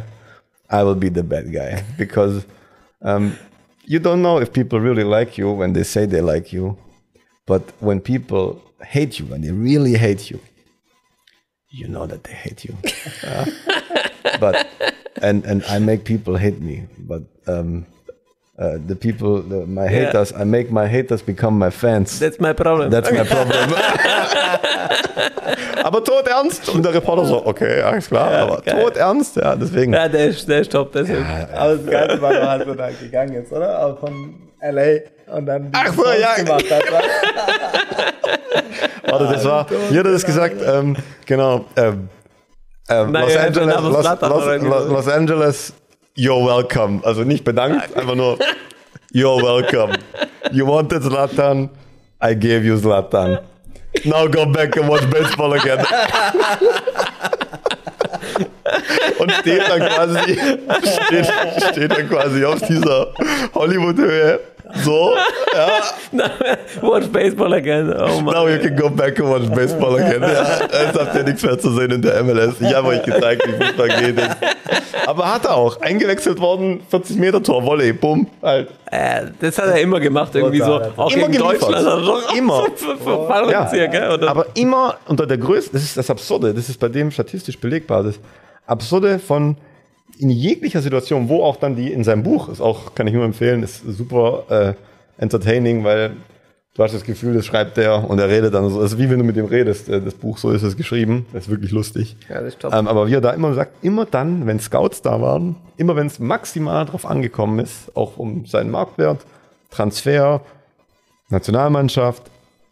[0.70, 2.46] I will be the bad guy because
[3.02, 3.36] um,
[3.84, 6.78] you don't know if people really like you when they say they like you,
[7.46, 10.40] but when people hate you, when they really hate you,
[11.68, 12.74] you know that they hate you.
[13.22, 13.44] Yeah.
[14.40, 14.66] but
[15.22, 17.86] and and I make people hate me, but um,
[18.58, 20.06] uh, the people, the, my Yeah.
[20.08, 22.18] haters, I make my haters become my fans.
[22.18, 22.90] That's my problem.
[22.90, 23.56] That's my problem.
[25.84, 26.68] aber tot ernst.
[26.68, 28.82] Und der Reporter so, okay, alles klar, Ja, aber geil.
[28.82, 29.92] tot ernst, ja, deswegen.
[29.92, 30.92] ja, der ist, der ist top.
[30.92, 31.10] Der ist
[31.54, 33.78] Aber das Geilste war doch, als er da gegangen ist, oder?
[33.78, 35.34] Aber von L.A.
[35.36, 36.34] und dann die Ach so, Post ja.
[36.42, 36.82] gemacht hat.
[36.92, 37.00] wa?
[39.10, 40.96] Warte, das war, hier hat er das gesagt, ähm,
[41.26, 42.08] genau, ähm,
[42.88, 44.44] ähm, Nein, Los, Angeles, Los, Los,
[44.86, 44.92] so.
[44.94, 45.72] Los Angeles,
[46.16, 47.02] you're welcome.
[47.04, 48.38] Also nicht bedankt, einfach nur,
[49.12, 49.96] you're welcome.
[50.52, 51.70] You wanted Zlatan,
[52.20, 53.40] I gave you Zlatan.
[54.04, 55.84] Now go back and watch baseball again.
[59.18, 60.38] Und steht dann quasi,
[61.06, 61.26] steht,
[61.70, 63.14] steht dann quasi auf dieser
[63.54, 64.40] Hollywood-Höhe.
[64.74, 65.12] So,
[65.54, 65.82] ja,
[66.82, 67.92] Watch Baseball again.
[67.92, 68.20] Oh.
[68.20, 70.22] Now you can go back and watch baseball again.
[70.22, 72.60] Ja, jetzt habt ihr nichts mehr zu sehen in der MLS.
[72.60, 74.18] Ich habe euch gezeigt, wie Fußball geht.
[75.06, 75.80] Aber hat er auch.
[75.80, 78.70] Eingewechselt worden, 40 Meter Tor, Volley, bumm, halt.
[78.90, 80.80] Äh, das hat er immer gemacht, irgendwie so.
[80.96, 81.42] Auch Immer gegen.
[81.42, 81.74] Deutschland.
[81.74, 82.66] er doch Immer.
[83.28, 84.10] Fallrückzieher, gell?
[84.10, 84.28] Oder?
[84.28, 88.02] Aber immer unter der Größe, das ist das Absurde, das ist bei dem statistisch belegbar,
[88.02, 88.18] das
[88.66, 89.56] Absurde von
[90.18, 93.24] in jeglicher Situation, wo auch dann die in seinem Buch, ist auch, kann ich nur
[93.24, 96.12] empfehlen, ist super äh, entertaining, weil
[96.74, 99.18] du hast das Gefühl, das schreibt der und er redet dann so, ist wie wenn
[99.18, 102.16] du mit ihm redest, äh, das Buch, so ist es geschrieben, das ist wirklich lustig.
[102.28, 102.72] Ja, das ist top.
[102.72, 106.06] Ähm, aber wie er da immer sagt, immer dann, wenn Scouts da waren, immer wenn
[106.06, 109.24] es maximal drauf angekommen ist, auch um seinen Marktwert,
[109.70, 110.42] Transfer,
[111.28, 112.22] Nationalmannschaft,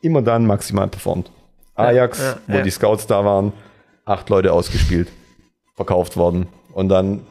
[0.01, 1.31] immer dann maximal performt.
[1.75, 2.63] Ajax, ja, wo ja.
[2.63, 3.53] die Scouts da waren,
[4.05, 5.09] acht Leute ausgespielt,
[5.75, 7.23] verkauft worden und dann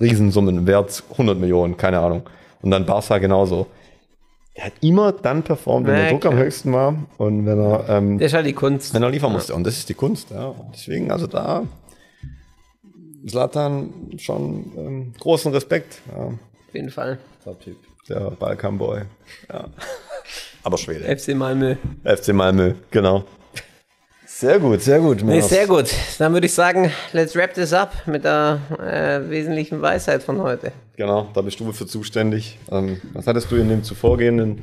[0.00, 2.22] Riesensummen, Wert 100 Millionen, keine Ahnung.
[2.62, 3.66] Und dann Barca genauso.
[4.54, 7.88] Er hat immer dann performt, wenn Na, der Druck am höchsten war und wenn er
[7.90, 8.94] ähm, das ist halt die Kunst.
[8.94, 9.54] wenn er liefern musste.
[9.54, 10.30] Und das ist die Kunst.
[10.30, 10.54] Ja.
[10.72, 11.64] Deswegen, also da,
[13.26, 16.00] Zlatan schon ähm, großen Respekt.
[16.10, 16.24] Ja.
[16.26, 16.38] Auf
[16.72, 17.18] jeden Fall.
[17.44, 17.76] Top-Typ.
[18.08, 19.02] Der Balkanboy.
[19.52, 19.66] Ja.
[20.62, 21.04] Aber Schwede.
[21.18, 21.76] FC Malmö.
[22.04, 23.24] FC Malmö, genau.
[24.38, 25.22] Sehr gut, sehr gut.
[25.22, 25.86] Nee, sehr gut.
[26.18, 30.72] Dann würde ich sagen, let's wrap this up mit der äh, wesentlichen Weisheit von heute.
[30.94, 32.58] Genau, da bist du für zuständig.
[32.70, 34.60] Ähm, was hattest du in dem zuvorgehenden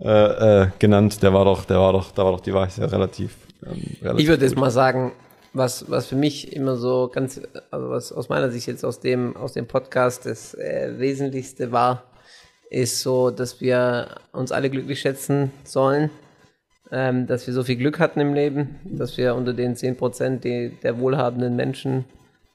[0.00, 1.22] äh, äh, genannt?
[1.22, 3.36] Der war doch, der war doch, da war doch die Weisheit relativ.
[3.62, 5.12] Ähm, relativ Ich würde jetzt mal sagen,
[5.52, 9.36] was, was für mich immer so ganz, also was aus meiner Sicht jetzt aus dem,
[9.36, 12.04] aus dem Podcast das äh, Wesentlichste war,
[12.70, 16.08] ist so, dass wir uns alle glücklich schätzen sollen,
[16.92, 20.76] ähm, dass wir so viel Glück hatten im Leben, dass wir unter den 10% die,
[20.82, 22.04] der wohlhabenden Menschen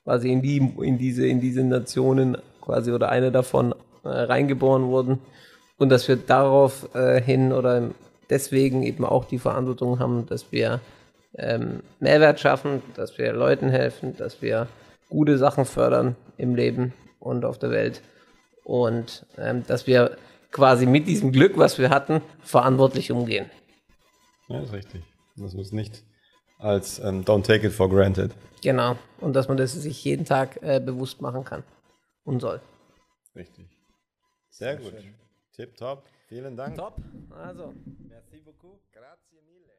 [0.03, 3.73] quasi in, die, in, diese, in diese Nationen quasi oder eine davon
[4.03, 5.19] äh, reingeboren wurden
[5.77, 7.89] und dass wir darauf äh, hin oder
[8.29, 10.79] deswegen eben auch die Verantwortung haben, dass wir
[11.38, 14.67] ähm, Mehrwert schaffen, dass wir Leuten helfen, dass wir
[15.09, 18.01] gute Sachen fördern im Leben und auf der Welt
[18.63, 20.17] und ähm, dass wir
[20.51, 23.45] quasi mit diesem Glück, was wir hatten, verantwortlich umgehen.
[24.47, 25.03] Ja, ist richtig.
[25.35, 26.03] Das muss nicht
[26.59, 28.31] als ähm, Don't Take It for Granted.
[28.61, 28.97] Genau.
[29.19, 31.63] Und dass man das sich jeden Tag äh, bewusst machen kann
[32.23, 32.61] und soll.
[33.35, 33.67] Richtig.
[34.49, 35.01] Sehr, Sehr gut.
[35.01, 35.15] Schön.
[35.53, 36.03] Tip top.
[36.27, 36.75] Vielen Dank.
[36.75, 36.97] Top.
[37.31, 37.73] Also.
[38.07, 38.79] Merci beaucoup.
[38.91, 39.73] Grazie mille.